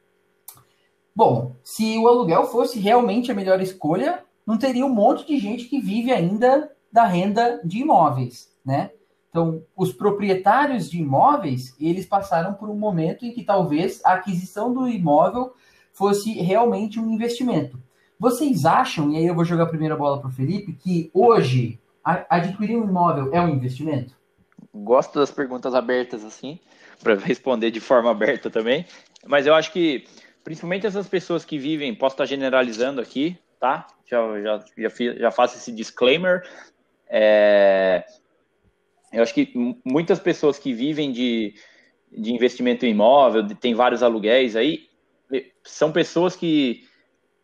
[1.15, 5.65] Bom, se o aluguel fosse realmente a melhor escolha, não teria um monte de gente
[5.65, 8.93] que vive ainda da renda de imóveis, né?
[9.29, 14.73] Então, os proprietários de imóveis, eles passaram por um momento em que talvez a aquisição
[14.73, 15.53] do imóvel
[15.93, 17.79] fosse realmente um investimento.
[18.19, 21.79] Vocês acham, e aí eu vou jogar a primeira bola para o Felipe, que hoje
[22.29, 24.17] adquirir um imóvel é um investimento?
[24.75, 26.59] Gosto das perguntas abertas assim,
[27.03, 28.87] para responder de forma aberta também.
[29.27, 30.07] Mas eu acho que,
[30.45, 33.87] principalmente essas pessoas que vivem, posso estar generalizando aqui, tá?
[34.07, 34.89] Já, já, já,
[35.19, 36.43] já faço esse disclaimer.
[37.09, 38.05] É,
[39.13, 39.53] eu acho que
[39.85, 41.55] muitas pessoas que vivem de,
[42.11, 44.89] de investimento em imóvel, tem vários aluguéis aí,
[45.65, 46.85] são pessoas que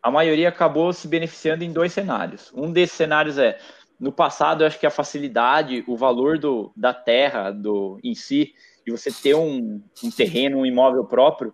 [0.01, 2.51] a maioria acabou se beneficiando em dois cenários.
[2.53, 3.57] Um desses cenários é,
[3.99, 8.53] no passado, eu acho que a facilidade, o valor do, da terra do, em si,
[8.85, 11.53] de você ter um, um terreno, um imóvel próprio,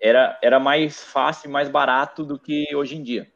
[0.00, 3.30] era, era mais fácil e mais barato do que hoje em dia.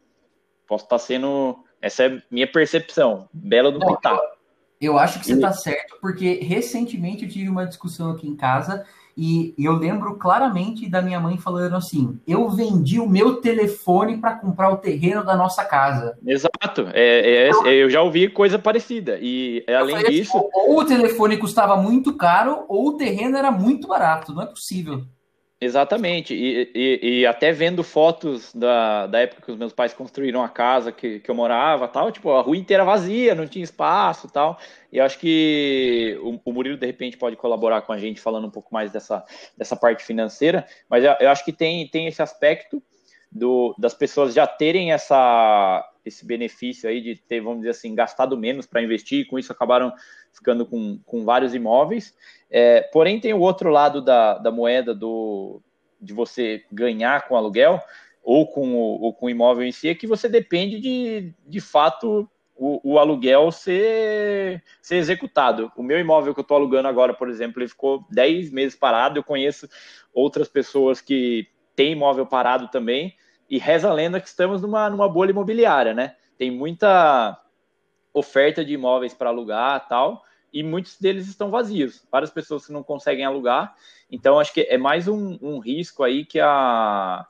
[0.67, 1.65] Posso estar sendo.
[1.81, 3.29] Essa é minha percepção.
[3.33, 4.23] Bela do Pitaco.
[4.81, 8.85] Eu acho que você está certo, porque recentemente eu tive uma discussão aqui em casa
[9.17, 14.37] e eu lembro claramente da minha mãe falando assim: eu vendi o meu telefone para
[14.37, 16.19] comprar o terreno da nossa casa.
[16.27, 16.52] Exato,
[16.93, 19.19] é, é, é eu já ouvi coisa parecida.
[19.21, 20.37] E além assim, disso.
[20.37, 24.47] Assim, ou o telefone custava muito caro, ou o terreno era muito barato, não é
[24.47, 25.05] possível.
[25.65, 30.43] Exatamente, e, e, e, até vendo fotos da, da época que os meus pais construíram
[30.43, 34.27] a casa que, que eu morava tal, tipo, a rua inteira vazia, não tinha espaço
[34.29, 34.59] tal,
[34.91, 38.49] e eu acho que o, o, Murilo de repente pode colaborar com a gente falando
[38.49, 39.25] um pouco mais dessa,
[39.57, 42.83] dessa parte financeira, mas eu, eu acho que tem, tem esse aspecto
[43.31, 48.37] do, das pessoas já terem essa, esse benefício aí de ter, vamos dizer assim, gastado
[48.37, 49.93] menos para investir, com isso acabaram
[50.33, 52.15] ficando com, com vários imóveis.
[52.51, 55.61] É, porém, tem o outro lado da, da moeda do,
[56.01, 57.81] de você ganhar com aluguel
[58.23, 61.61] ou com o, ou com o imóvel em si, é que você depende de, de
[61.61, 65.73] fato, o, o, aluguel ser, ser executado.
[65.77, 69.19] O meu imóvel que eu estou alugando agora, por exemplo, ele ficou 10 meses parado.
[69.19, 69.69] Eu conheço
[70.15, 73.15] outras pessoas que têm imóvel parado também,
[73.49, 76.16] e reza a lenda que estamos numa, numa bolha imobiliária, né?
[76.38, 77.38] Tem muita
[78.12, 80.22] oferta de imóveis para alugar tal,
[80.53, 82.07] e muitos deles estão vazios.
[82.11, 83.74] Várias pessoas que não conseguem alugar.
[84.11, 87.26] Então, acho que é mais um, um risco aí que, a,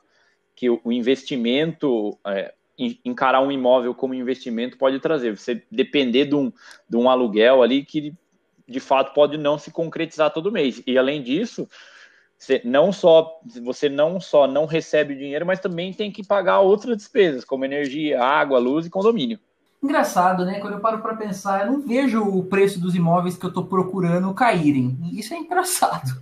[0.57, 2.53] que o investimento, é,
[3.05, 5.37] encarar um imóvel como investimento pode trazer.
[5.37, 6.53] Você depender de um,
[6.89, 8.13] de um aluguel ali que,
[8.67, 10.83] de fato, pode não se concretizar todo mês.
[10.85, 11.69] E, além disso,
[12.43, 16.97] você não só você não só não recebe dinheiro, mas também tem que pagar outras
[16.97, 19.39] despesas, como energia, água, luz e condomínio.
[19.81, 20.59] Engraçado, né?
[20.59, 23.67] Quando eu paro para pensar, eu não vejo o preço dos imóveis que eu estou
[23.67, 24.99] procurando caírem.
[25.13, 26.21] Isso é engraçado.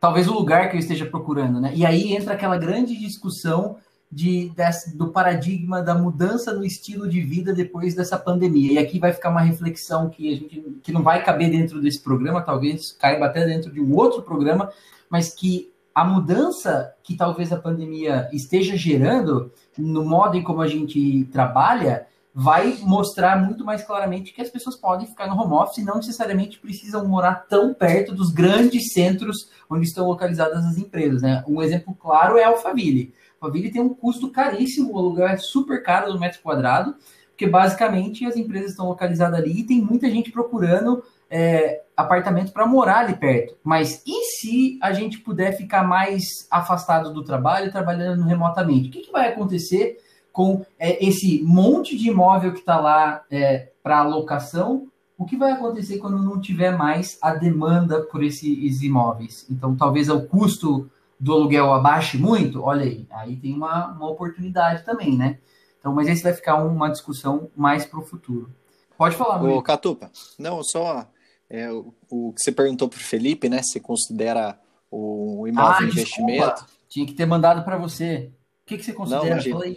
[0.00, 1.72] Talvez o lugar que eu esteja procurando, né?
[1.74, 3.76] E aí entra aquela grande discussão
[4.12, 8.74] de, desse, do paradigma da mudança no estilo de vida depois dessa pandemia.
[8.74, 12.02] E aqui vai ficar uma reflexão que a gente que não vai caber dentro desse
[12.02, 14.70] programa, talvez caiba até dentro de um outro programa,
[15.08, 20.68] mas que a mudança que talvez a pandemia esteja gerando no modo em como a
[20.68, 25.78] gente trabalha vai mostrar muito mais claramente que as pessoas podem ficar no home office
[25.78, 31.20] e não necessariamente precisam morar tão perto dos grandes centros onde estão localizadas as empresas.
[31.20, 31.44] Né?
[31.46, 33.14] Um exemplo claro é a Alphaville.
[33.42, 36.94] Alphaville tem um custo caríssimo, o aluguel é super caro no metro quadrado,
[37.30, 42.66] porque basicamente as empresas estão localizadas ali e tem muita gente procurando é, apartamento para
[42.66, 43.56] morar ali perto.
[43.64, 48.88] Mas e se a gente puder ficar mais afastado do trabalho, trabalhando remotamente?
[48.88, 49.98] O que, que vai acontecer
[50.32, 54.86] com é, esse monte de imóvel que está lá é, para alocação,
[55.18, 59.46] o que vai acontecer quando não tiver mais a demanda por esses imóveis?
[59.50, 60.90] Então, talvez o custo
[61.22, 65.38] do aluguel abaixe muito, olha aí, aí tem uma, uma oportunidade também, né?
[65.78, 68.52] Então, mas esse vai ficar uma discussão mais para o futuro.
[68.98, 71.08] Pode falar, Ô, Catupa, não, só
[71.48, 73.62] é, o, o, que você perguntou para o Felipe, né?
[73.62, 74.58] Se considera
[74.90, 76.54] o imóvel ah, investimento.
[76.54, 76.66] Desculpa.
[76.88, 78.32] Tinha que ter mandado para você.
[78.64, 79.36] O que, que você considera?
[79.36, 79.76] Não.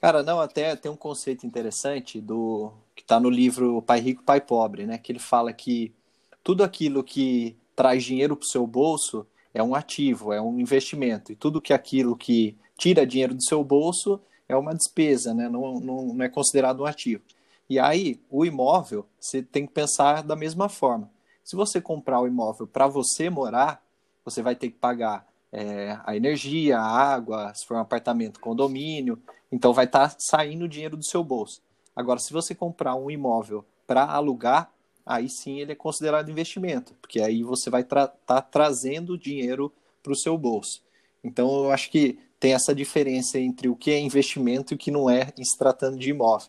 [0.00, 4.40] Cara, não, até tem um conceito interessante do que está no livro Pai Rico, Pai
[4.40, 4.96] Pobre, né?
[4.96, 5.94] Que ele fala que
[6.42, 11.32] tudo aquilo que traz dinheiro para o seu bolso é um ativo, é um investimento.
[11.32, 15.48] E tudo que aquilo que tira dinheiro do seu bolso é uma despesa, né?
[15.48, 17.22] Não, não, não é considerado um ativo.
[17.68, 21.10] E aí, o imóvel, você tem que pensar da mesma forma.
[21.44, 23.82] Se você comprar o imóvel para você morar,
[24.24, 29.20] você vai ter que pagar é, a energia, a água, se for um apartamento, condomínio,
[29.50, 31.60] então vai estar tá saindo dinheiro do seu bolso.
[31.94, 34.71] Agora, se você comprar um imóvel para alugar,
[35.04, 39.72] aí sim ele é considerado investimento, porque aí você vai estar tra tá trazendo dinheiro
[40.02, 40.82] para o seu bolso.
[41.22, 44.90] Então, eu acho que tem essa diferença entre o que é investimento e o que
[44.90, 46.48] não é em se tratando de imóvel.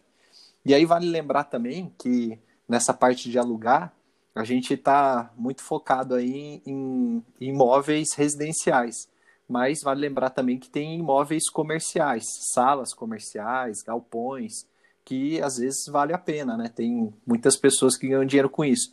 [0.65, 3.93] E aí vale lembrar também que nessa parte de alugar,
[4.33, 9.07] a gente está muito focado aí em, em imóveis residenciais,
[9.47, 14.65] mas vale lembrar também que tem imóveis comerciais, salas comerciais, galpões,
[15.05, 16.69] que às vezes vale a pena, né?
[16.73, 18.91] Tem muitas pessoas que ganham dinheiro com isso.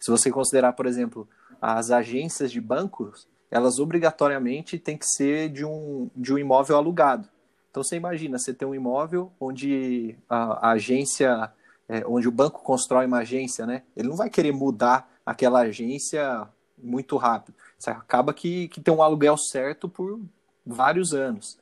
[0.00, 1.28] Se você considerar, por exemplo,
[1.60, 7.28] as agências de bancos, elas obrigatoriamente têm que ser de um, de um imóvel alugado.
[7.70, 11.50] Então você imagina, você tem um imóvel onde a, a agência,
[11.88, 13.82] é, onde o banco constrói uma agência, né?
[13.96, 17.54] Ele não vai querer mudar aquela agência muito rápido.
[17.78, 20.20] Você acaba que, que tem um aluguel certo por
[20.66, 21.58] vários anos.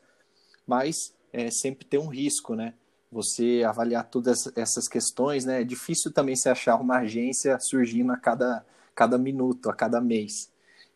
[0.67, 0.97] Mas
[1.33, 2.75] é, sempre tem um risco, né?
[3.11, 5.63] Você avaliar todas essas questões, né?
[5.63, 10.51] É difícil também se achar uma agência surgindo a cada, cada minuto, a cada mês.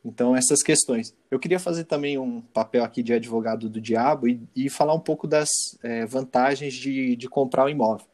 [0.05, 1.15] Então, essas questões.
[1.31, 5.01] Eu queria fazer também um papel aqui de advogado do diabo e, e falar um
[5.01, 5.49] pouco das
[5.83, 8.07] é, vantagens de, de comprar o um imóvel.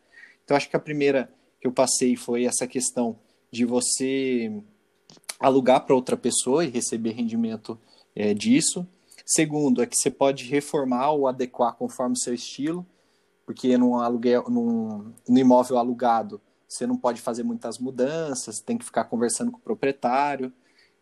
[0.45, 1.31] Então, acho que a primeira
[1.61, 3.19] que eu passei foi essa questão
[3.51, 4.63] de você
[5.39, 7.79] alugar para outra pessoa e receber rendimento
[8.15, 8.87] é, disso.
[9.27, 12.87] Segundo, é que você pode reformar ou adequar conforme o seu estilo,
[13.51, 18.85] porque num, aluguel, num, num imóvel alugado você não pode fazer muitas mudanças, tem que
[18.85, 20.53] ficar conversando com o proprietário.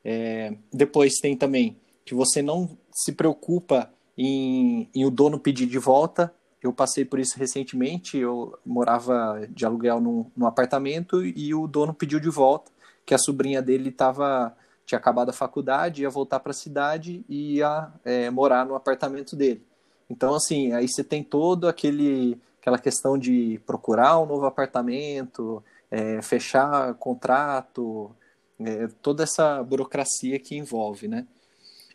[0.02, 1.76] É, depois tem também
[2.06, 6.34] que você não se preocupa em, em, o dono pedir de volta.
[6.62, 8.16] Eu passei por isso recentemente.
[8.16, 12.72] Eu morava de aluguel num, num apartamento e o dono pediu de volta
[13.04, 17.56] que a sobrinha dele tava, tinha acabado a faculdade, ia voltar para a cidade e
[17.56, 19.67] ia é, morar no apartamento dele.
[20.08, 26.20] Então, assim, aí você tem todo aquele aquela questão de procurar um novo apartamento, é,
[26.20, 28.10] fechar contrato,
[28.58, 31.26] é, toda essa burocracia que envolve, né?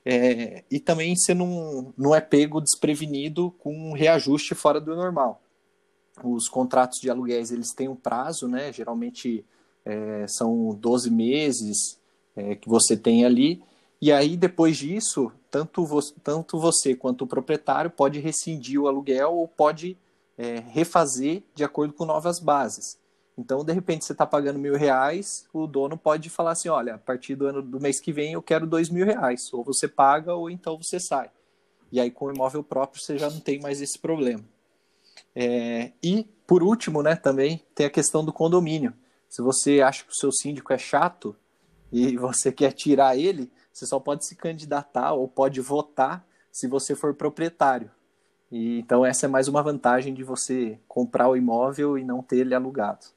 [0.05, 5.41] É, e também você não, não é pego desprevenido com um reajuste fora do normal.
[6.23, 8.71] Os contratos de aluguéis eles têm um prazo, né?
[8.73, 9.45] Geralmente
[9.85, 11.99] é, são 12 meses
[12.35, 13.61] é, que você tem ali,
[14.03, 19.33] e aí depois disso, tanto, vo tanto você quanto o proprietário pode rescindir o aluguel
[19.33, 19.97] ou pode
[20.37, 22.99] é, refazer de acordo com novas bases.
[23.37, 26.97] Então, de repente, você está pagando mil reais, o dono pode falar assim, olha, a
[26.97, 29.53] partir do ano do mês que vem eu quero dois mil reais.
[29.53, 31.31] Ou você paga ou então você sai.
[31.89, 34.43] E aí, com o imóvel próprio, você já não tem mais esse problema.
[35.33, 38.93] É, e, por último, né, também tem a questão do condomínio.
[39.29, 41.33] Se você acha que o seu síndico é chato
[41.89, 46.95] e você quer tirar ele, você só pode se candidatar ou pode votar se você
[46.95, 47.89] for proprietário.
[48.51, 52.37] E, então essa é mais uma vantagem de você comprar o imóvel e não ter
[52.37, 53.07] ele alugado.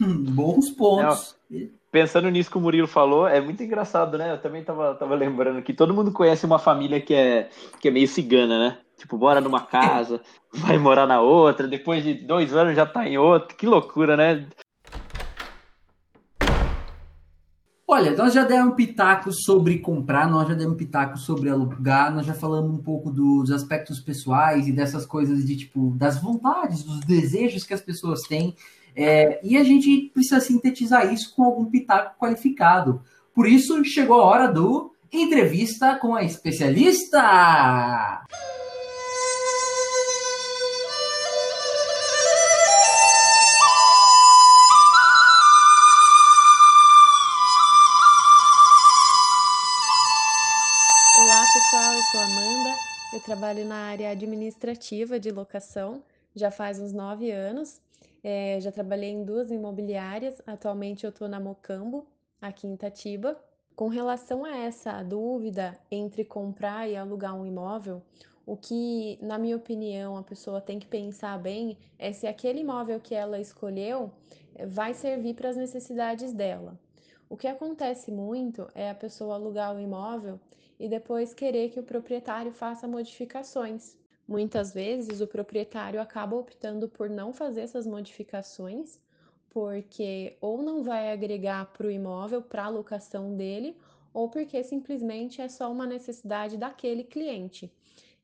[0.00, 1.36] Bons pontos.
[1.52, 4.32] É, pensando nisso que o Murilo falou, é muito engraçado, né?
[4.32, 7.50] Eu também tava, tava lembrando que todo mundo conhece uma família que é,
[7.80, 8.78] que é meio cigana, né?
[8.96, 10.20] Tipo, mora numa casa,
[10.52, 13.54] vai morar na outra, depois de dois anos já tá em outra.
[13.56, 14.46] Que loucura, né?
[17.90, 22.34] Olha, nós já demos pitaco sobre comprar, nós já demos pitaco sobre alugar, nós já
[22.34, 27.64] falamos um pouco dos aspectos pessoais e dessas coisas de tipo das vontades, dos desejos
[27.64, 28.54] que as pessoas têm.
[28.94, 33.00] É, e a gente precisa sintetizar isso com algum pitaco qualificado.
[33.34, 37.18] Por isso chegou a hora do entrevista com a especialista.
[51.60, 52.76] Sou Amanda,
[53.12, 56.00] eu trabalho na área administrativa de locação
[56.32, 57.80] já faz uns nove anos.
[58.22, 62.06] É, já trabalhei em duas imobiliárias, atualmente eu estou na Mocambo,
[62.40, 63.36] aqui em Itatiba.
[63.74, 68.02] Com relação a essa dúvida entre comprar e alugar um imóvel,
[68.46, 73.00] o que, na minha opinião, a pessoa tem que pensar bem é se aquele imóvel
[73.00, 74.12] que ela escolheu
[74.54, 76.78] eh, vai servir para as necessidades dela.
[77.28, 80.38] O que acontece muito é a pessoa alugar o imóvel
[80.78, 83.96] e depois querer que o proprietário faça modificações.
[84.26, 89.00] Muitas vezes o proprietário acaba optando por não fazer essas modificações,
[89.50, 93.76] porque ou não vai agregar para o imóvel, para a locação dele,
[94.12, 97.72] ou porque simplesmente é só uma necessidade daquele cliente.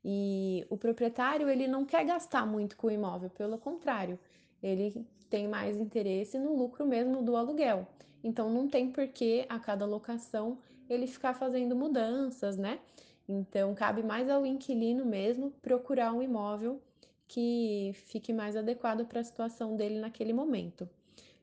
[0.03, 4.19] E o proprietário ele não quer gastar muito com o imóvel, pelo contrário,
[4.61, 7.87] ele tem mais interesse no lucro mesmo do aluguel.
[8.23, 10.57] Então não tem por que a cada locação
[10.89, 12.79] ele ficar fazendo mudanças, né?
[13.27, 16.81] Então, cabe mais ao inquilino mesmo procurar um imóvel
[17.27, 20.87] que fique mais adequado para a situação dele naquele momento.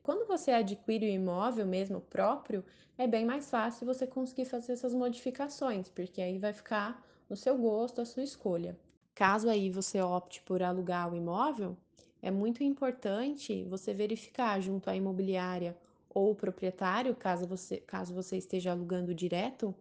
[0.01, 2.63] Quando você adquire o imóvel mesmo próprio,
[2.97, 7.57] é bem mais fácil você conseguir fazer essas modificações, porque aí vai ficar no seu
[7.57, 8.77] gosto, a sua escolha.
[9.15, 11.77] Caso aí você opte por alugar o imóvel,
[12.21, 15.77] é muito importante você verificar junto à imobiliária
[16.13, 19.73] ou o proprietário, caso você, caso você esteja alugando direto,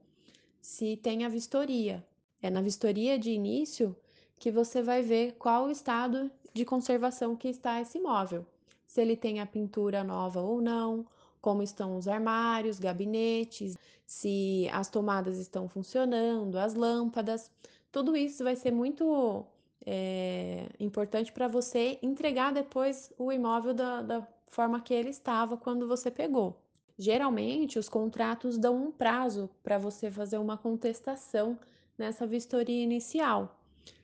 [0.61, 2.05] se tem a vistoria.
[2.41, 3.97] É na vistoria de início
[4.39, 8.47] que você vai ver qual o estado de conservação que está esse imóvel.
[8.87, 11.07] se ele tem a pintura nova ou não,
[11.41, 17.51] como estão os armários, gabinetes, se as tomadas estão funcionando, as lâmpadas.
[17.91, 19.47] Tudo isso vai ser muito
[19.87, 25.89] é, importante para você entregar depois o imóvel da, da forma que ele estava quando
[25.89, 26.63] você pegou.
[26.99, 31.59] Geralmente, os contratos dão um prazo para você fazer uma contestação
[31.97, 33.59] nessa vistoria inicial.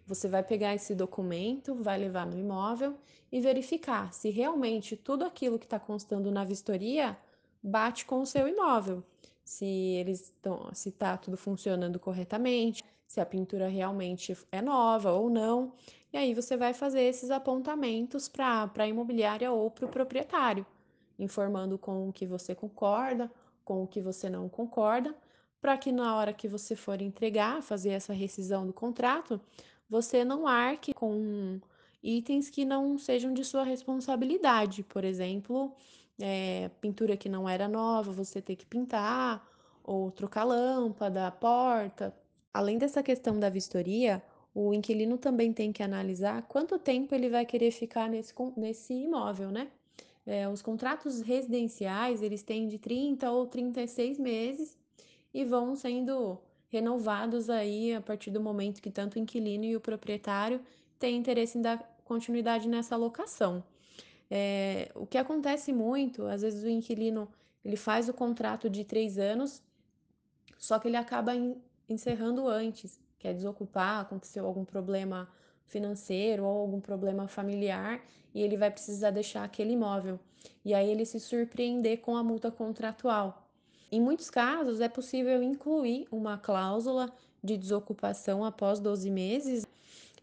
[0.07, 2.97] Você vai pegar esse documento, vai levar no imóvel
[3.31, 7.17] e verificar se realmente tudo aquilo que está constando na vistoria
[7.63, 9.05] bate com o seu imóvel.
[9.45, 15.29] Se eles estão, se está tudo funcionando corretamente, se a pintura realmente é nova ou
[15.29, 15.75] não.
[16.13, 20.65] E aí você vai fazer esses apontamentos para a imobiliária ou para o proprietário,
[21.19, 23.31] informando com o que você concorda,
[23.65, 25.15] com o que você não concorda,
[25.61, 29.41] para que na hora que você for entregar, fazer essa rescisão do contrato,
[29.89, 31.61] você não arque com
[32.03, 34.83] itens que não sejam de sua responsabilidade.
[34.83, 35.75] Por exemplo,
[36.21, 39.47] é, pintura que não era nova, você ter que pintar,
[39.83, 42.15] ou trocar lâmpada, porta.
[42.53, 44.23] Além dessa questão da vistoria,
[44.61, 49.53] o inquilino também tem que analisar quanto tempo ele vai querer ficar nesse, nesse imóvel,
[49.53, 49.69] né?
[50.27, 54.77] É, os contratos residenciais, eles têm de 30 ou 36 meses
[55.33, 56.39] e vão sendo
[56.69, 60.61] renovados aí a partir do momento que tanto o inquilino e o proprietário
[60.99, 63.63] têm interesse em dar continuidade nessa locação.
[64.29, 67.29] É, o que acontece muito, às vezes o inquilino
[67.65, 69.63] ele faz o contrato de três anos,
[70.59, 71.33] só que ele acaba
[71.89, 75.29] encerrando antes, quer desocupar, aconteceu algum problema
[75.67, 78.01] financeiro ou algum problema familiar
[78.35, 80.19] e ele vai precisar deixar aquele imóvel.
[80.65, 83.47] E aí ele se surpreender com a multa contratual.
[83.91, 87.11] Em muitos casos, é possível incluir uma cláusula
[87.43, 89.67] de desocupação após 12 meses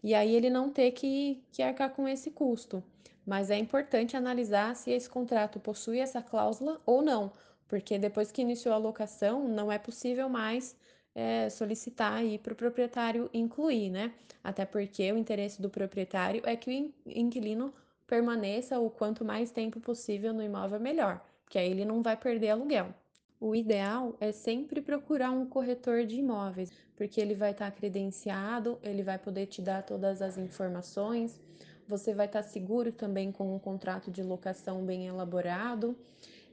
[0.03, 2.83] e aí ele não ter que, que arcar com esse custo.
[3.25, 7.31] Mas é importante analisar se esse contrato possui essa cláusula ou não,
[7.67, 10.75] porque depois que iniciou a locação, não é possível mais
[11.15, 14.13] é, solicitar aí para o proprietário incluir, né?
[14.43, 17.73] Até porque o interesse do proprietário é que o inquilino
[18.05, 22.49] permaneça o quanto mais tempo possível no imóvel melhor, porque aí ele não vai perder
[22.49, 22.93] aluguel.
[23.39, 29.03] O ideal é sempre procurar um corretor de imóveis, porque ele vai estar credenciado, ele
[29.03, 31.39] vai poder te dar todas as informações,
[31.87, 35.95] você vai estar seguro também com um contrato de locação bem elaborado.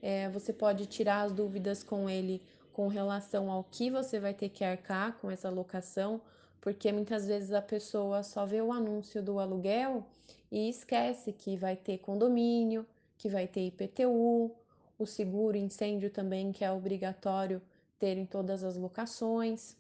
[0.03, 2.43] É, você pode tirar as dúvidas com ele
[2.73, 6.21] com relação ao que você vai ter que arcar com essa locação,
[6.61, 10.07] porque muitas vezes a pessoa só vê o anúncio do aluguel
[10.51, 12.87] e esquece que vai ter condomínio,
[13.19, 14.51] que vai ter IPTU,
[14.99, 17.61] o seguro incêndio também, que é obrigatório
[17.99, 19.77] ter em todas as locações.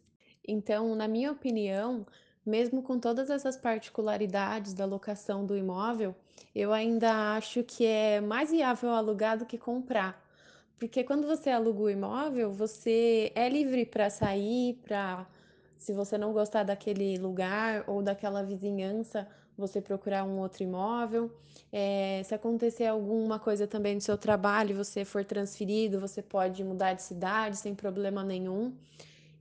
[0.46, 2.06] Então, na minha opinião,
[2.44, 6.14] mesmo com todas essas particularidades da locação do imóvel,
[6.54, 10.21] eu ainda acho que é mais viável alugar do que comprar.
[10.82, 15.24] Porque quando você aluga o imóvel, você é livre para sair, para
[15.78, 21.30] se você não gostar daquele lugar ou daquela vizinhança, você procurar um outro imóvel.
[21.72, 26.94] É, se acontecer alguma coisa também no seu trabalho, você for transferido, você pode mudar
[26.94, 28.74] de cidade sem problema nenhum.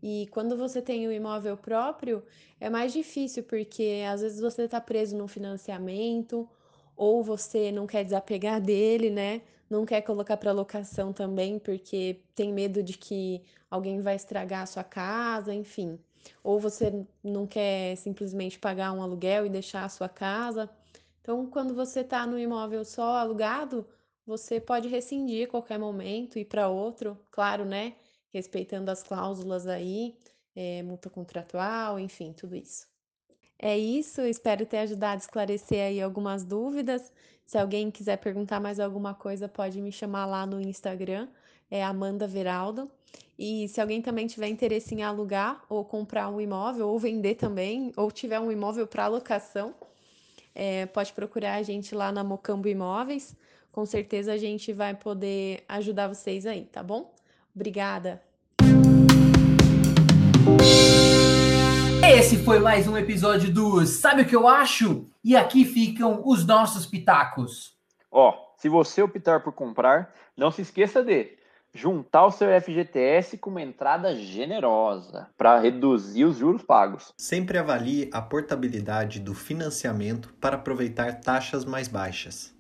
[0.04, 2.24] E quando você tem o imóvel próprio,
[2.60, 6.48] é mais difícil, porque às vezes você está preso no financiamento,
[6.96, 9.42] ou você não quer desapegar dele, né?
[9.72, 14.66] Não quer colocar para locação também, porque tem medo de que alguém vai estragar a
[14.66, 15.98] sua casa, enfim.
[16.44, 20.70] Ou você não quer simplesmente pagar um aluguel e deixar a sua casa.
[21.22, 23.88] Então, quando você está no imóvel só alugado,
[24.26, 27.94] você pode rescindir a qualquer momento e para outro, claro, né?
[28.30, 30.18] Respeitando as cláusulas aí,
[30.54, 32.92] é, multa contratual, enfim, tudo isso.
[33.58, 37.14] É isso, espero ter ajudado a esclarecer aí algumas dúvidas.
[37.52, 41.28] Se alguém quiser perguntar mais alguma coisa, pode me chamar lá no Instagram,
[41.70, 42.90] é Amanda Veraldo.
[43.38, 47.92] E se alguém também tiver interesse em alugar ou comprar um imóvel, ou vender também,
[47.98, 49.76] ou tiver um imóvel para locação,
[50.56, 53.36] é, pode procurar a gente lá na Mocambo Imóveis.
[53.70, 57.14] Com certeza a gente vai poder ajudar vocês aí, tá bom?
[57.54, 58.31] Obrigada!
[62.14, 65.08] Esse foi mais um episódio do Sabe o que eu acho?
[65.24, 67.74] E aqui ficam os nossos pitacos.
[68.12, 71.38] Ó, se você optar por comprar, não se esqueça de
[71.74, 77.14] juntar o seu FGTS com uma entrada generosa para reduzir os juros pagos.
[77.18, 82.54] Sempre avalie a portabilidade do financiamento para aproveitar taxas mais baixas.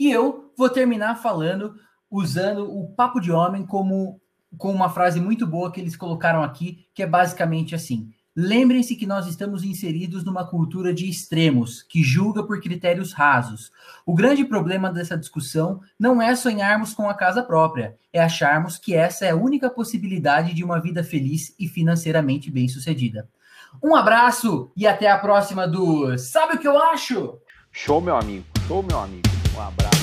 [0.00, 1.76] E eu vou terminar falando
[2.10, 4.20] usando o papo de homem como
[4.58, 9.06] com uma frase muito boa que eles colocaram aqui, que é basicamente assim: Lembrem-se que
[9.06, 13.72] nós estamos inseridos numa cultura de extremos, que julga por critérios rasos.
[14.04, 18.94] O grande problema dessa discussão não é sonharmos com a casa própria, é acharmos que
[18.94, 23.26] essa é a única possibilidade de uma vida feliz e financeiramente bem-sucedida.
[23.82, 27.38] Um abraço e até a próxima do Sabe o que eu acho?
[27.72, 28.44] Show, meu amigo.
[28.68, 29.28] Show, meu amigo.
[29.56, 29.95] Um abraço.